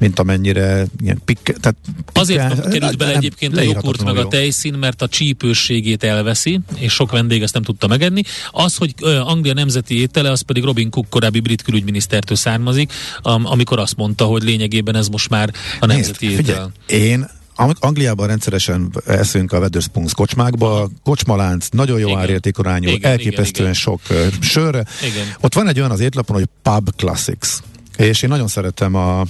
Mint 0.00 0.18
amennyire 0.18 0.86
ilyen 1.02 1.20
pik, 1.24 1.38
tehát 1.42 1.76
Azért 2.12 2.48
pikkel- 2.48 2.68
került 2.72 2.96
bele 2.96 3.10
nem- 3.10 3.18
egyébként 3.20 3.56
a 3.56 3.60
joghurt 3.60 4.04
meg 4.04 4.16
a 4.16 4.20
jó. 4.20 4.28
tejszín, 4.28 4.74
mert 4.74 5.02
a 5.02 5.08
csípőségét 5.08 6.04
elveszi, 6.04 6.60
és 6.76 6.92
sok 6.92 7.10
vendég 7.10 7.42
ezt 7.42 7.54
nem 7.54 7.62
tudta 7.62 7.86
megenni. 7.86 8.22
Az, 8.50 8.76
hogy 8.76 8.94
Anglia 9.24 9.52
nemzeti 9.52 10.00
étele, 10.00 10.30
az 10.30 10.40
pedig 10.40 10.64
Robin 10.64 10.90
Cook 10.90 11.08
korábbi 11.08 11.40
brit 11.40 11.62
külügyminisztertől 11.62 12.36
származik, 12.36 12.92
am, 13.22 13.46
amikor 13.46 13.78
azt 13.78 13.96
mondta, 13.96 14.24
hogy 14.24 14.42
lényegében 14.42 14.96
ez 14.96 15.08
most 15.08 15.28
már 15.28 15.52
a 15.80 15.86
nemzeti 15.86 16.26
Nézd, 16.26 16.38
étel. 16.40 16.72
figyelj, 16.86 17.04
én 17.10 17.28
Ang- 17.58 17.76
Angliában 17.80 18.26
rendszeresen 18.26 18.90
eszünk 19.06 19.52
a 19.52 19.58
Wetherspoons 19.58 20.14
kocsmákba, 20.14 20.90
kocsmalánc, 21.04 21.68
nagyon 21.68 21.98
jó 21.98 22.06
Igen. 22.08 22.20
árértékorányú, 22.20 22.88
Igen, 22.88 23.10
elképesztően 23.10 23.68
igen, 23.70 23.80
sok 23.80 24.00
ö, 24.08 24.26
sörre. 24.40 24.84
Igen. 25.02 25.26
Ott 25.40 25.54
van 25.54 25.68
egy 25.68 25.78
olyan 25.78 25.90
az 25.90 26.00
étlapon, 26.00 26.36
hogy 26.36 26.46
Pub 26.62 26.90
Classics. 26.96 27.48
És 27.96 28.22
én 28.22 28.28
nagyon 28.28 28.48
szeretem 28.48 28.94
a 28.94 29.24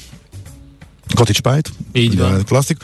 Cottage 1.15 1.41
Pie-t. 1.41 1.73
Így 1.93 2.19
van. 2.19 2.45
Klasszik. 2.45 2.77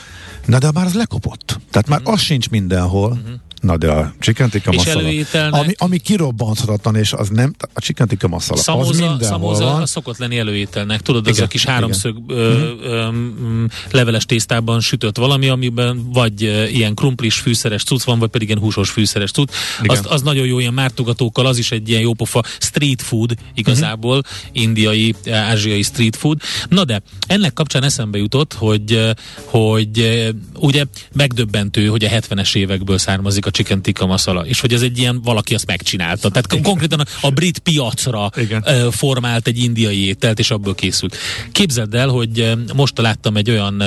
Na 0.47 0.59
de 0.59 0.71
már 0.73 0.87
az 0.87 0.95
lekopott. 0.95 1.61
Tehát 1.71 1.89
már 1.89 2.01
az 2.05 2.21
sincs 2.21 2.51
mindenhol. 2.51 3.19
Na 3.63 3.77
de 3.77 3.91
a 3.91 4.13
chicken 4.21 4.51
tikka 4.51 4.73
masala, 4.73 5.01
előételnek- 5.01 5.61
ami, 5.63 5.73
ami 5.79 5.99
kirobbanthatatlan, 5.99 6.97
és 6.97 7.13
az 7.13 7.29
nem, 7.29 7.55
a 7.75 7.81
chicken 7.81 8.09
tikka 8.09 8.29
masala, 8.29 8.59
az 8.59 8.65
Szamóza, 8.65 8.91
mindenhol 8.91 9.23
szamóza 9.23 9.65
van. 9.65 9.83
a 9.83 9.87
szokott 9.87 10.19
lenni 10.19 10.39
előételnek. 10.39 11.01
Tudod, 11.01 11.27
az 11.27 11.33
Igen, 11.35 11.45
a 11.45 11.49
kis 11.49 11.63
igen. 11.63 11.75
háromszög 11.75 12.17
ö, 12.29 12.71
ö, 12.83 13.11
mm, 13.11 13.65
leveles 13.91 14.27
tésztában 14.27 14.81
sütött 14.81 15.17
valami, 15.17 15.49
amiben 15.49 16.11
vagy 16.13 16.45
ö, 16.45 16.65
ilyen 16.65 16.95
krumplis 16.95 17.35
fűszeres 17.39 17.83
cucc 17.85 18.03
van, 18.03 18.19
vagy 18.19 18.29
pedig 18.29 18.49
ilyen 18.49 18.61
húsos 18.61 18.91
fűszeres 18.91 19.31
cucc. 19.31 19.53
Igen. 19.83 19.97
Az, 19.97 20.07
az 20.09 20.23
nagyon 20.23 20.47
jó 20.47 20.59
ilyen 20.59 20.75
mártogatókkal, 20.75 21.47
az 21.47 21.59
is 21.59 21.71
egy 21.73 21.89
ilyen 21.89 22.01
jópofa 22.01 22.43
street 22.59 23.03
food 23.03 23.35
igazából, 23.55 24.17
Mhm. 24.17 24.27
indiai, 24.53 25.15
ázsiai 25.31 25.83
street 25.83 26.17
food. 26.17 26.41
Na 26.69 26.85
de, 26.85 27.03
ennek 27.27 27.53
kapcsán 27.53 27.83
eszembe 27.85 28.19
jutott, 28.19 28.53
hogy, 28.53 28.93
ö, 28.93 29.11
hogy 29.45 29.99
ö, 29.99 30.29
ugye 30.59 30.85
megdöbbentő, 31.13 31.87
hogy 31.87 32.05
a 32.05 32.09
70-es 32.09 32.55
évekből 32.57 32.99
származik 32.99 33.47
a 33.47 33.51
chicken 33.53 33.83
tikka 33.83 34.07
masala, 34.07 34.47
és 34.47 34.61
hogy 34.61 34.73
ez 34.73 34.83
egy 34.83 34.99
ilyen, 34.99 35.23
valaki 35.23 35.55
azt 35.55 35.67
megcsinálta. 35.67 36.29
Tehát 36.29 36.63
konkrétan 36.63 37.01
a, 37.01 37.27
a 37.27 37.31
brit 37.31 37.59
piacra 37.59 38.31
Igen. 38.37 38.91
formált 38.91 39.47
egy 39.47 39.59
indiai 39.59 40.07
ételt, 40.07 40.39
és 40.39 40.51
abból 40.51 40.75
készült. 40.75 41.17
Képzeld 41.53 41.95
el, 41.95 42.09
hogy 42.09 42.53
most 42.75 42.99
láttam 42.99 43.37
egy 43.37 43.51
olyan 43.51 43.83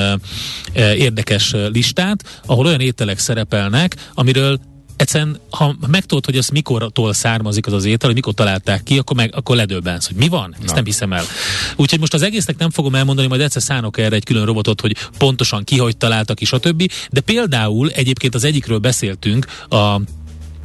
érdekes 0.75 1.53
listát, 1.71 2.41
ahol 2.45 2.65
olyan 2.65 2.81
ételek 2.81 3.19
szerepelnek, 3.19 3.95
amiről 4.13 4.59
egyszerűen, 4.95 5.39
ha 5.49 5.75
megtudod, 5.87 6.25
hogy 6.25 6.37
az 6.37 6.47
mikortól 6.47 7.13
származik 7.13 7.65
az 7.65 7.73
az 7.73 7.85
étel, 7.85 8.07
hogy 8.07 8.15
mikor 8.15 8.33
találták 8.33 8.83
ki, 8.83 8.97
akkor, 8.97 9.15
meg, 9.15 9.35
akkor 9.35 9.55
ledöbbensz, 9.55 10.07
hogy 10.07 10.15
mi 10.15 10.27
van? 10.27 10.55
Ezt 10.57 10.65
Na. 10.65 10.73
nem 10.73 10.85
hiszem 10.85 11.13
el. 11.13 11.23
Úgyhogy 11.75 11.99
most 11.99 12.13
az 12.13 12.21
egésznek 12.21 12.57
nem 12.57 12.69
fogom 12.69 12.95
elmondani, 12.95 13.27
majd 13.27 13.41
egyszer 13.41 13.61
szánok 13.61 13.97
erre 13.97 14.15
egy 14.15 14.23
külön 14.23 14.45
robotot, 14.45 14.81
hogy 14.81 14.95
pontosan 15.17 15.63
ki, 15.63 15.77
hogy 15.77 15.97
találtak 15.97 16.35
ki, 16.35 16.45
stb. 16.45 16.91
De 17.09 17.21
például 17.21 17.89
egyébként 17.89 18.35
az 18.35 18.43
egyikről 18.43 18.77
beszéltünk, 18.77 19.45
a 19.69 19.99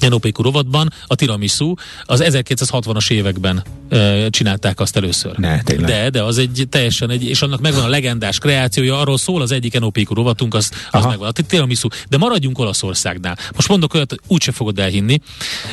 NOPQ 0.09 0.43
rovatban, 0.43 0.93
a 1.07 1.15
tiramisu, 1.15 1.75
az 2.05 2.23
1960-as 2.27 3.11
években 3.11 3.63
e, 3.89 4.29
csinálták 4.31 4.81
azt 4.81 4.97
először. 4.97 5.37
Ne, 5.37 5.63
tényleg. 5.63 5.91
De, 5.91 6.11
de 6.11 6.23
az 6.23 6.39
egy 6.39 6.67
teljesen 6.71 7.11
egy, 7.11 7.25
és 7.25 7.43
annak 7.43 7.61
megvan 7.61 7.85
a 7.85 7.89
legendás 7.89 8.39
kreációja, 8.39 9.01
arról 9.01 9.19
szól 9.19 9.43
az 9.43 9.53
egyik 9.53 9.81
NOPQ 9.81 10.15
rovatunk, 10.15 10.55
az, 10.55 10.71
az 10.73 11.01
Aha. 11.01 11.09
megvan. 11.09 11.29
A 11.29 11.33
tiramisu. 11.33 11.89
De 12.09 12.17
maradjunk 12.17 12.59
Olaszországnál. 12.59 13.37
Most 13.55 13.69
mondok 13.69 13.95
olyat, 13.95 14.15
úgyse 14.27 14.53
fogod 14.53 14.79
elhinni. 14.79 15.21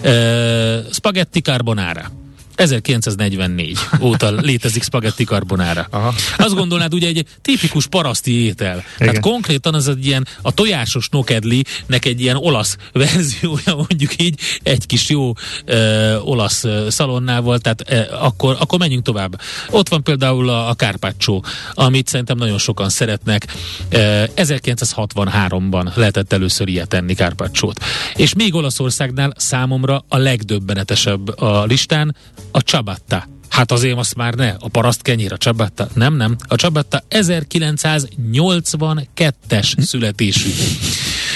E, 0.01 0.11
spaghetti 0.91 1.39
carbonara. 1.39 2.11
1944 2.57 3.77
óta 3.99 4.31
létezik 4.31 4.83
spaghetti 4.83 5.23
carbonara. 5.23 5.87
Aha. 5.89 6.13
Azt 6.37 6.53
gondolnád 6.53 6.93
ugye 6.93 7.07
egy 7.07 7.25
tipikus 7.41 7.87
paraszti 7.87 8.43
étel. 8.43 8.83
Tehát 8.97 9.13
Igen. 9.13 9.21
konkrétan 9.21 9.73
az 9.73 9.87
egy 9.87 10.05
ilyen 10.05 10.27
a 10.41 10.51
tojásos 10.51 11.09
nokedli-nek 11.09 12.05
egy 12.05 12.21
ilyen 12.21 12.35
olasz 12.35 12.77
verziója, 12.91 13.75
mondjuk 13.75 14.21
így, 14.21 14.39
egy 14.63 14.85
kis 14.85 15.09
jó 15.09 15.31
ö, 15.65 16.15
olasz 16.17 16.65
szalonnával, 16.87 17.59
tehát 17.59 17.83
ö, 17.87 18.15
akkor, 18.19 18.55
akkor 18.59 18.79
menjünk 18.79 19.03
tovább. 19.03 19.41
Ott 19.69 19.89
van 19.89 20.03
például 20.03 20.49
a, 20.49 20.69
a 20.69 20.73
carpaccio, 20.73 21.39
amit 21.73 22.07
szerintem 22.07 22.37
nagyon 22.37 22.57
sokan 22.57 22.89
szeretnek. 22.89 23.47
Ö, 23.89 24.23
1963-ban 24.35 25.95
lehetett 25.95 26.33
először 26.33 26.67
ilyet 26.67 26.87
tenni 26.87 27.13
carpacciót. 27.13 27.79
És 28.15 28.33
még 28.33 28.55
Olaszországnál 28.55 29.33
számomra 29.37 30.05
a 30.07 30.17
legdöbbenetesebb 30.17 31.39
a 31.39 31.63
listán 31.65 32.15
a 32.51 32.59
ciabatta. 32.59 33.27
Hát 33.49 33.71
azért 33.71 33.97
azt 33.97 34.15
már 34.15 34.33
ne, 34.33 34.55
a 34.59 34.67
paraszt 34.67 35.01
kenyér, 35.01 35.33
a 35.33 35.37
ciabatta. 35.37 35.87
Nem, 35.93 36.15
nem. 36.15 36.35
A 36.47 36.55
ciabatta 36.55 37.03
1982-es 37.09 39.81
születésű. 39.81 40.49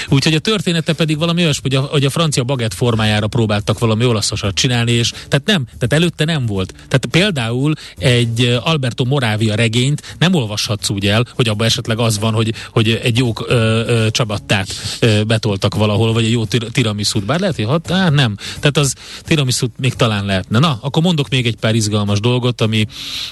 Úgyhogy 0.08 0.34
a 0.34 0.38
története 0.38 0.92
pedig 0.92 1.18
valami 1.18 1.42
olyasmi, 1.42 1.74
hogy 1.74 1.84
a, 1.84 1.88
hogy 1.90 2.04
a 2.04 2.10
francia 2.10 2.44
bagett 2.44 2.74
formájára 2.74 3.26
próbáltak 3.26 3.78
valami 3.78 4.04
olaszosat 4.04 4.54
csinálni, 4.54 4.92
és 4.92 5.10
tehát 5.10 5.46
nem, 5.46 5.64
tehát 5.64 5.92
előtte 5.92 6.24
nem 6.24 6.46
volt. 6.46 6.72
Tehát 6.72 7.06
például 7.10 7.72
egy 7.98 8.58
Alberto 8.62 9.04
Moravia 9.04 9.54
regényt 9.54 10.16
nem 10.18 10.34
olvashatsz 10.34 10.88
úgy 10.88 11.06
el, 11.06 11.24
hogy 11.34 11.48
abban 11.48 11.66
esetleg 11.66 11.98
az 11.98 12.18
van, 12.18 12.32
hogy, 12.32 12.54
hogy 12.70 13.00
egy 13.02 13.18
jó 13.18 13.32
ö, 13.46 13.54
ö, 13.86 14.10
csabattát 14.10 14.68
ö, 15.00 15.22
betoltak 15.22 15.74
valahol, 15.74 16.12
vagy 16.12 16.24
egy 16.24 16.30
jó 16.30 16.44
tir- 16.44 16.72
tiramisút. 16.72 17.24
Bár 17.24 17.40
lehet, 17.40 17.56
hogy 17.56 17.64
hat, 17.64 17.90
á, 17.90 18.08
nem. 18.08 18.36
Tehát 18.36 18.76
az 18.76 18.94
tiramisút 19.22 19.72
még 19.78 19.94
talán 19.94 20.24
lehetne. 20.24 20.58
Na, 20.58 20.78
akkor 20.80 21.02
mondok 21.02 21.28
még 21.28 21.46
egy 21.46 21.56
pár 21.56 21.74
izgalmas 21.74 22.20
dolgot, 22.20 22.60
ami, 22.60 22.86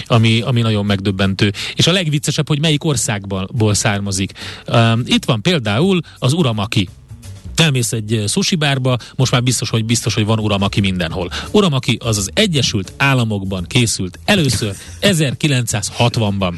ami, 0.06 0.40
ami 0.40 0.60
nagyon 0.60 0.84
megdöbbentő. 0.84 1.52
És 1.74 1.86
a 1.86 1.92
legviccesebb, 1.92 2.48
hogy 2.48 2.60
melyik 2.60 2.84
országból 2.84 3.74
származik. 3.74 4.32
Um, 4.66 5.02
itt 5.04 5.24
van 5.24 5.42
például 5.42 6.00
az 6.18 6.32
uramaki. 6.60 6.88
Elmész 7.56 7.92
egy 7.92 8.12
eh, 8.12 8.26
sushi 8.26 8.56
bárba, 8.56 8.98
most 9.16 9.32
már 9.32 9.42
biztos, 9.42 9.70
hogy 9.70 9.84
biztos, 9.84 10.14
hogy 10.14 10.24
van 10.24 10.38
uramaki 10.38 10.80
mindenhol. 10.80 11.30
Uramaki 11.50 11.98
az 12.00 12.16
az 12.16 12.30
Egyesült 12.34 12.92
Államokban 12.96 13.64
készült 13.66 14.18
először 14.24 14.74
1960-ban. 15.00 16.54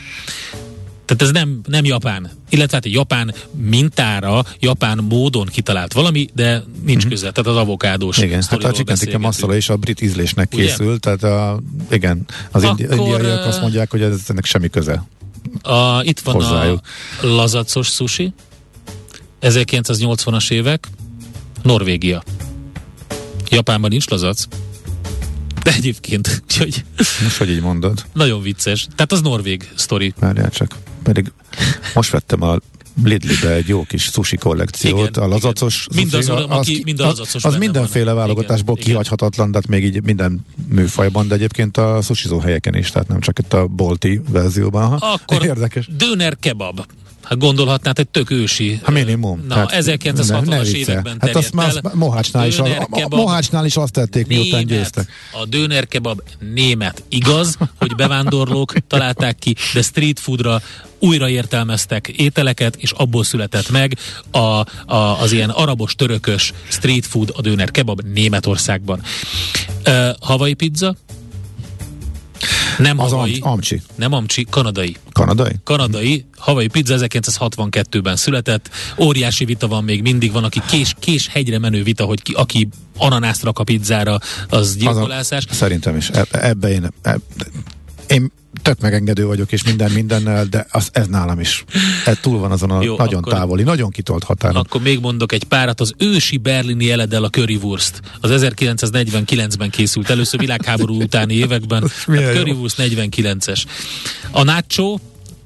Tehát 1.04 1.22
ez 1.22 1.30
nem, 1.30 1.60
nem 1.66 1.84
japán. 1.84 2.30
Illetve 2.48 2.76
hát 2.76 2.84
egy 2.84 2.92
japán 2.92 3.34
mintára, 3.56 4.44
japán 4.60 4.98
módon 5.08 5.46
kitalált 5.46 5.92
valami, 5.92 6.28
de 6.34 6.62
nincs 6.84 7.06
köze. 7.08 7.30
Tehát 7.32 7.46
az 7.46 7.56
avokádós 7.56 8.18
Igen, 8.18 8.42
hát 8.48 8.64
a 8.64 8.72
chicken 8.72 8.96
tikka 8.96 9.18
masala 9.18 9.56
is 9.56 9.68
a 9.68 9.76
brit 9.76 10.00
ízlésnek 10.00 10.52
Ugye? 10.52 10.64
készült, 10.64 11.00
tehát 11.00 11.22
a, 11.22 11.60
igen, 11.90 12.26
az 12.50 12.64
Akkor, 12.64 12.80
indiaiak 12.80 13.44
ö, 13.44 13.48
azt 13.48 13.60
mondják, 13.60 13.90
hogy 13.90 14.02
ez 14.02 14.20
ennek 14.28 14.44
semmi 14.44 14.68
köze. 14.68 15.04
A, 15.62 16.02
itt 16.02 16.20
van 16.20 16.34
Hozzájuk. 16.34 16.80
a 17.22 17.26
lazacos 17.26 17.88
sushi, 17.88 18.32
1980-as 19.42 20.50
évek, 20.50 20.88
Norvégia. 21.62 22.22
Japánban 23.50 23.90
nincs 23.90 24.09
lazac, 24.09 24.44
de 25.62 25.72
egyébként, 25.72 26.42
úgyhogy 26.44 26.85
Most, 27.22 27.37
hogy 27.37 27.50
így 27.50 27.61
mondod, 27.61 28.05
nagyon 28.12 28.42
vicces. 28.42 28.87
Tehát 28.94 29.12
az 29.12 29.20
norvég 29.20 29.68
sztori. 29.74 30.14
várjál 30.18 30.50
csak. 30.50 30.76
Pedig 31.02 31.33
most 31.94 32.11
vettem 32.11 32.42
a 32.42 32.57
Lidl-be 33.05 33.50
egy 33.52 33.68
jó 33.68 33.83
kis 33.83 34.02
sushi 34.02 34.37
kollekciót, 34.37 35.09
Igen, 35.09 35.22
a 35.22 35.26
lazacos 35.26 35.87
igen. 35.90 36.02
Mind 36.02 36.14
az 36.14 36.24
sushi, 36.26 36.42
uramaki, 36.44 36.74
ki- 36.74 36.83
mind 36.85 37.00
a 37.00 37.05
lazacos 37.05 37.35
az, 37.35 37.44
az 37.44 37.52
benne 37.52 37.64
mindenféle 37.64 38.05
van. 38.12 38.14
válogatásból 38.14 38.74
Igen, 38.76 38.87
kihagyhatatlan, 38.88 39.50
de 39.50 39.59
hát 39.59 39.66
még 39.68 39.85
így 39.85 40.02
minden 40.02 40.46
műfajban, 40.68 41.28
de 41.28 41.35
egyébként 41.35 41.76
a 41.76 42.00
sushizó 42.02 42.38
helyeken 42.38 42.74
is, 42.74 42.90
tehát 42.90 43.09
nem 43.09 43.20
csak 43.20 43.38
itt 43.38 43.52
a 43.52 43.66
bolti 43.66 44.20
verzióban. 44.28 44.88
Ha. 44.98 45.07
Akkor 45.26 45.44
Érdekes. 45.44 45.88
döner 45.96 46.37
kebab. 46.40 46.85
Hát 47.22 47.38
gondolhatnád, 47.38 47.98
egy 47.98 48.08
tök 48.08 48.30
ősi. 48.30 48.80
Ha 48.82 48.90
minimum. 48.90 49.44
Na, 49.48 49.54
Tehát 49.54 49.85
1960-as 49.85 50.28
ne- 50.28 50.56
ne 50.56 50.62
viccelj. 50.62 50.80
években 50.80 51.16
Hát 51.20 51.37
azt 51.37 51.52
már. 51.52 51.72
Mohácsnál 51.94 52.46
is, 52.46 52.58
a. 52.58 52.88
Mohácsnál 53.08 53.64
is 53.64 53.76
azt 53.76 53.92
tették, 53.92 54.26
miután 54.26 54.66
győztek. 54.66 55.08
A 55.42 55.46
döner 55.46 55.87
kebab 55.87 56.22
német. 56.54 57.02
Igaz, 57.08 57.56
hogy 57.78 57.94
bevándorlók 57.94 58.74
találták 58.87 59.38
ki, 59.38 59.54
de 59.74 59.82
street 59.82 60.20
foodra 60.20 60.62
újraértelmeztek 60.98 62.08
ételeket, 62.08 62.76
és 62.76 62.90
abból 62.90 63.24
született 63.24 63.70
meg 63.70 63.98
a, 64.30 64.38
a, 64.38 65.20
az 65.20 65.32
ilyen 65.32 65.50
arabos, 65.50 65.94
törökös 65.94 66.52
street 66.68 67.06
food, 67.06 67.32
a 67.37 67.40
döner 67.40 67.70
kebab 67.70 68.00
Németországban. 68.14 69.02
Uh, 69.87 70.08
Havai 70.20 70.54
pizza, 70.54 70.94
Nem 72.78 72.98
Az 73.00 73.11
havai. 73.11 73.38
am- 73.40 73.52
amcsi. 73.52 73.83
Nem 73.94 74.12
amcsi, 74.12 74.46
kanadai. 74.50 74.96
Kanadai? 75.12 75.52
Kanadai, 75.64 76.24
havai 76.37 76.66
pizza 76.68 76.96
1962-ben 76.98 78.16
született. 78.16 78.70
Óriási 78.98 79.44
vita 79.44 79.68
van 79.68 79.85
még 79.85 80.02
mindig, 80.02 80.33
van, 80.33 80.44
aki 80.44 80.61
kés, 80.68 80.94
kés 80.98 81.28
hegyre 81.28 81.59
menő 81.59 81.83
vita, 81.83 82.05
hogy 82.05 82.22
ki, 82.22 82.33
aki 82.33 82.68
ananászt 82.96 83.42
rak 83.42 83.59
a 83.59 83.64
pizzára, 83.64 84.18
az 84.48 84.76
gyilkolászás. 84.76 85.44
Az 85.44 85.50
a, 85.50 85.55
szerintem 85.55 85.96
is. 85.96 86.09
E, 86.11 86.26
ebbe 86.31 86.68
én, 86.68 86.88
e, 87.02 87.16
én 88.08 88.32
tök 88.62 88.80
megengedő 88.80 89.26
vagyok, 89.26 89.52
és 89.52 89.62
minden 89.64 89.90
mindennel, 89.90 90.44
de 90.44 90.66
az, 90.70 90.88
ez 90.92 91.06
nálam 91.06 91.40
is. 91.40 91.64
Ez 92.06 92.16
túl 92.20 92.38
van 92.38 92.50
azon 92.50 92.70
a 92.70 92.82
Jó, 92.82 92.96
nagyon 92.96 93.18
akkor- 93.18 93.32
távoli, 93.32 93.62
nagyon 93.62 93.90
kitolt 93.90 94.24
határon. 94.24 94.56
Akkor 94.56 94.80
még 94.80 95.00
mondok 95.00 95.32
egy 95.32 95.44
párat, 95.44 95.80
az 95.80 95.92
ősi 95.98 96.36
berlini 96.36 96.90
eledel 96.90 97.24
a 97.24 97.28
currywurst. 97.28 98.00
Az 98.20 98.30
1949-ben 98.44 99.70
készült 99.70 100.10
először 100.10 100.40
világháború 100.40 101.02
utáni 101.02 101.34
években. 101.34 101.90
milyen 102.06 102.24
Hát 102.24 102.34
currywurst 102.34 102.76
49-es. 102.78 103.64
A 104.30 104.42
nacho, 104.42 104.96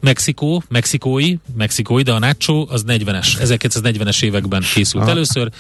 Mexikó, 0.01 0.63
mexikói, 0.69 1.35
mexikói, 1.57 2.03
de 2.03 2.13
a 2.13 2.19
nacho 2.19 2.67
az 2.69 2.85
40-es, 2.87 3.27
1940-es 3.41 4.23
években 4.23 4.65
készült 4.75 5.03
Aha. 5.03 5.13
először. 5.13 5.51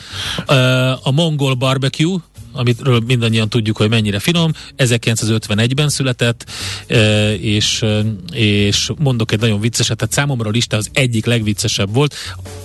A 1.02 1.10
mongol 1.10 1.54
barbecue, 1.54 2.16
amitről 2.56 3.00
mindannyian 3.06 3.48
tudjuk, 3.48 3.76
hogy 3.76 3.88
mennyire 3.88 4.18
finom, 4.18 4.52
1951-ben 4.76 5.88
született, 5.88 6.44
ö, 6.86 7.30
és, 7.30 7.82
ö, 7.82 8.00
és 8.32 8.90
mondok 8.98 9.32
egy 9.32 9.40
nagyon 9.40 9.60
vicceset, 9.60 9.96
tehát 9.96 10.14
számomra 10.14 10.48
a 10.48 10.52
lista 10.52 10.76
az 10.76 10.88
egyik 10.92 11.26
legviccesebb 11.26 11.94
volt, 11.94 12.14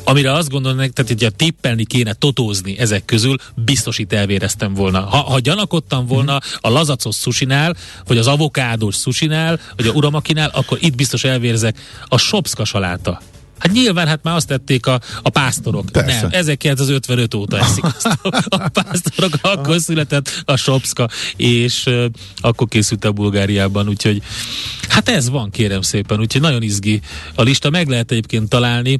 amire 0.03 0.31
azt 0.31 0.49
gondolom, 0.49 0.77
tehát 0.77 1.07
hogyha 1.07 1.29
tippelni 1.29 1.85
kéne, 1.85 2.13
totózni 2.13 2.77
ezek 2.79 3.05
közül, 3.05 3.35
biztos 3.55 3.97
itt 3.97 4.13
elvéreztem 4.13 4.73
volna. 4.73 4.99
Ha, 4.99 5.17
ha 5.17 5.39
gyanakodtam 5.39 6.05
volna 6.05 6.39
a 6.59 6.69
lazacos 6.69 7.15
susinál, 7.15 7.75
vagy 8.07 8.17
az 8.17 8.27
avokádós 8.27 8.95
susinál, 8.95 9.59
vagy 9.75 9.87
a 9.87 9.91
uramakinál, 9.91 10.49
akkor 10.53 10.77
itt 10.81 10.95
biztos 10.95 11.23
elvérzek 11.23 11.79
a 12.07 12.17
sopszka 12.17 12.65
saláta. 12.65 13.21
Hát 13.61 13.71
nyilván 13.71 14.07
hát 14.07 14.23
már 14.23 14.35
azt 14.35 14.47
tették 14.47 14.85
a, 14.85 14.99
a 15.21 15.29
pásztorok. 15.29 15.85
Persze. 15.91 16.21
Nem, 16.21 16.29
1955 16.31 17.33
óta 17.33 17.59
eszik 17.59 17.83
azt 17.83 18.05
a, 18.05 18.43
a 18.49 18.67
pásztorok, 18.67 19.33
akkor 19.41 19.79
született 19.79 20.43
a 20.45 20.55
sopszka, 20.55 21.07
és 21.35 21.85
uh, 21.85 22.05
akkor 22.37 22.67
készült 22.67 23.05
a 23.05 23.11
Bulgáriában, 23.11 23.87
úgyhogy 23.87 24.21
hát 24.87 25.09
ez 25.09 25.29
van 25.29 25.49
kérem 25.49 25.81
szépen, 25.81 26.19
úgyhogy 26.19 26.41
nagyon 26.41 26.61
izgi 26.61 27.01
a 27.35 27.41
lista, 27.41 27.69
meg 27.69 27.87
lehet 27.87 28.11
egyébként 28.11 28.49
találni, 28.49 28.99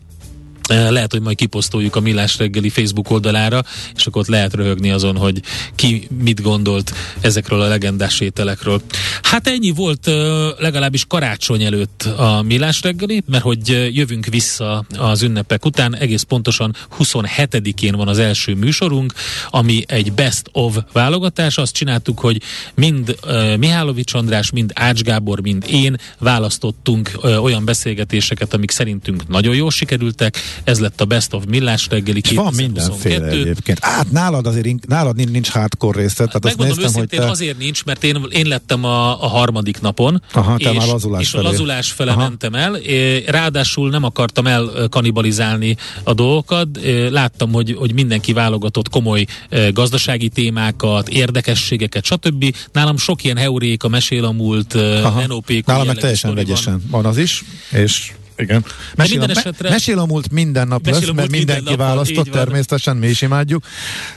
lehet, 0.72 1.11
hogy 1.11 1.22
majd 1.22 1.36
kiposztoljuk 1.36 1.95
a 1.95 1.99
Millás 1.99 2.38
reggeli 2.38 2.69
Facebook 2.69 3.09
oldalára, 3.09 3.63
és 3.95 4.05
akkor 4.05 4.22
ott 4.22 4.28
lehet 4.28 4.53
röhögni 4.53 4.91
azon, 4.91 5.17
hogy 5.17 5.41
ki 5.76 6.07
mit 6.24 6.41
gondolt 6.41 6.93
ezekről 7.22 7.61
a 7.61 7.67
legendás 7.67 8.19
ételekről. 8.19 8.82
Hát 9.22 9.47
ennyi 9.47 9.72
volt 9.72 10.07
ö, 10.07 10.49
legalábbis 10.57 11.05
karácsony 11.07 11.63
előtt 11.63 12.03
a 12.03 12.41
Millás 12.41 12.82
reggeli, 12.82 13.24
mert 13.26 13.43
hogy 13.43 13.72
ö, 13.72 13.86
jövünk 13.86 14.26
vissza 14.26 14.86
az 14.97 15.22
ünnepek 15.22 15.65
után, 15.65 15.95
egész 15.95 16.24
pontosan 16.24 16.76
27-én 16.99 17.95
van 17.95 18.07
az 18.07 18.19
első 18.19 18.53
műsorunk, 18.53 19.13
ami 19.49 19.84
egy 19.88 20.13
best 20.13 20.49
of 20.51 20.78
válogatás. 20.91 21.57
Azt 21.57 21.74
csináltuk, 21.74 22.19
hogy 22.19 22.41
mind 22.76 23.15
Mihálovics 23.57 24.13
András, 24.13 24.51
mind 24.51 24.72
Ács 24.76 25.01
Gábor, 25.01 25.41
mind 25.41 25.65
én 25.69 25.97
választottunk 26.17 27.11
olyan 27.24 27.65
beszélgetéseket, 27.65 28.53
amik 28.53 28.72
szerintünk 28.72 29.28
nagyon 29.28 29.55
jól 29.55 29.72
sikerültek. 29.72 30.38
Ez 30.64 30.80
lett 30.80 31.01
a 31.01 31.05
Best 31.05 31.34
of 31.34 31.43
Millás 31.47 31.88
reggeli 31.89 32.22
És 32.24 32.32
van 32.32 32.53
mindenféle 32.53 33.16
2022. 33.16 33.41
egyébként. 33.41 33.80
Hát 33.82 34.12
nálad 34.12 34.47
azért 34.47 34.88
nálad 34.88 35.16
nincs, 35.16 35.49
hardcore 35.49 36.01
részlet, 36.01 36.28
tehát 36.28 36.45
azt 36.45 36.57
Megmondom 36.57 36.84
néztem, 36.84 37.01
hogy 37.01 37.03
őszintén, 37.03 37.20
te... 37.20 37.32
azért 37.32 37.57
nincs, 37.57 37.84
mert 37.84 38.03
én, 38.03 38.26
én 38.30 38.47
lettem 38.47 38.84
a, 38.84 39.24
a 39.24 39.28
harmadik 39.28 39.82
napon, 39.82 40.22
Aha, 40.34 40.57
te 40.57 40.72
és, 40.72 40.78
már 40.78 40.88
lazulás 40.88 41.22
és 41.22 41.30
felé. 41.30 41.45
a 41.45 41.49
lazulás 41.49 41.91
fele 41.91 42.12
Aha. 42.12 42.22
mentem 42.22 42.55
el. 42.55 42.78
Ráadásul 43.26 43.89
nem 43.89 44.03
akartam 44.03 44.47
el 44.47 44.88
kanibalizálni 44.89 45.76
a 46.03 46.14
dolgokat. 46.14 46.68
Láttam, 47.09 47.51
hogy, 47.51 47.76
hogy 47.80 47.93
mindenki 47.93 48.34
válogatott 48.34 48.89
komoly 48.89 49.26
gazdasági 49.74 50.30
témákat, 50.30 51.09
érdekességeket, 51.09 52.03
stb. 52.03 52.55
Nálam 52.72 52.97
sok 52.97 53.24
ilyen 53.24 53.38
heuréka, 53.38 53.88
mesél 53.88 54.26
a 54.26 54.32
múlt, 54.32 54.74
Aha. 54.74 55.28
NOP 55.28 55.64
Nálam 55.66 55.88
meg 55.88 55.97
teljesen 55.97 56.36
vegyesen 56.36 56.84
van 56.89 57.05
az 57.05 57.18
is, 57.18 57.43
és 57.72 58.12
igen. 58.41 58.65
Mesél, 58.95 59.17
minden 59.17 59.37
esetre- 59.37 59.61
me, 59.61 59.69
mesél 59.69 59.99
a 59.99 60.05
múlt 60.05 60.31
minden 60.31 60.67
nap 60.67 60.85
lesz, 60.85 60.99
mert 60.99 61.05
minden 61.05 61.37
mindenki 61.37 61.69
nap, 61.69 61.77
választott, 61.77 62.29
természetesen 62.29 62.97
mi 62.97 63.07
is 63.07 63.21
imádjuk. 63.21 63.63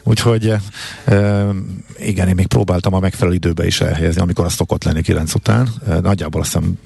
Úgyhogy 0.03 0.53
e, 1.05 1.45
igen, 1.99 2.29
én 2.29 2.35
még 2.35 2.47
próbáltam 2.47 2.95
a 2.95 2.99
megfelelő 2.99 3.37
időbe 3.37 3.67
is 3.67 3.81
elhelyezni, 3.81 4.21
amikor 4.21 4.45
az 4.45 4.53
szokott 4.53 4.85
lenni 4.85 5.03
9 5.03 5.35
után. 5.35 5.69
E, 5.89 6.01
nagyjából 6.01 6.41
azt 6.41 6.53
hiszem 6.53 6.79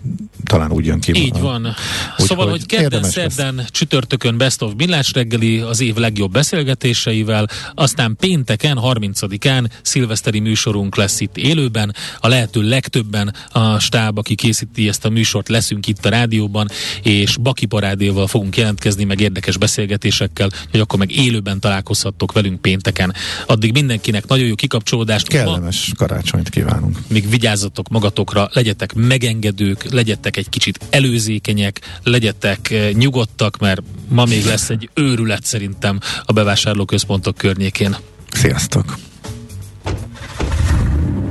talán 0.44 0.70
úgy 0.72 0.86
jön 0.86 1.00
ki. 1.00 1.12
Így 1.14 1.40
van. 1.40 1.66
Úgyhogy 1.66 2.26
szóval, 2.26 2.50
hogy 2.50 2.66
kedden, 2.66 2.84
érdemes 2.84 3.14
lesz. 3.14 3.34
szerdán, 3.34 3.64
csütörtökön 3.70 4.36
Best 4.36 4.62
of 4.62 4.72
Millás 4.76 5.12
reggeli 5.12 5.58
az 5.58 5.80
év 5.80 5.96
legjobb 5.96 6.32
beszélgetéseivel, 6.32 7.48
aztán 7.74 8.16
pénteken, 8.16 8.78
30-án 8.82 9.70
szilveszteri 9.82 10.40
műsorunk 10.40 10.96
lesz 10.96 11.20
itt 11.20 11.36
élőben. 11.36 11.94
A 12.18 12.28
lehető 12.28 12.60
legtöbben 12.60 13.34
a 13.52 13.78
stáb, 13.78 14.18
aki 14.18 14.34
készíti 14.34 14.88
ezt 14.88 15.04
a 15.04 15.08
műsort, 15.08 15.48
leszünk 15.48 15.86
itt 15.86 16.06
a 16.06 16.08
rádióban, 16.08 16.68
és 17.02 17.27
Baki 17.36 17.66
parádéval 17.66 18.26
fogunk 18.26 18.56
jelentkezni, 18.56 19.04
meg 19.04 19.20
érdekes 19.20 19.56
beszélgetésekkel, 19.56 20.50
hogy 20.70 20.80
akkor 20.80 20.98
meg 20.98 21.10
élőben 21.10 21.60
találkozhattok 21.60 22.32
velünk 22.32 22.60
pénteken. 22.60 23.14
Addig 23.46 23.72
mindenkinek 23.72 24.26
nagyon 24.26 24.46
jó 24.46 24.54
kikapcsolódást. 24.54 25.32
Ma 25.32 25.38
Kellemes 25.38 25.92
karácsonyt 25.96 26.48
kívánunk. 26.48 26.98
még 27.08 27.30
vigyázzatok 27.30 27.88
magatokra, 27.88 28.48
legyetek 28.52 28.94
megengedők, 28.94 29.84
legyetek 29.90 30.36
egy 30.36 30.48
kicsit 30.48 30.78
előzékenyek, 30.90 31.80
legyetek 32.02 32.70
eh, 32.70 32.92
nyugodtak, 32.92 33.58
mert 33.58 33.82
ma 34.08 34.24
még 34.24 34.44
lesz 34.44 34.70
egy 34.70 34.90
őrület 34.94 35.44
szerintem 35.44 36.00
a 36.24 36.32
bevásárlóközpontok 36.32 37.36
környékén. 37.36 37.96
Sziasztok! 38.30 38.98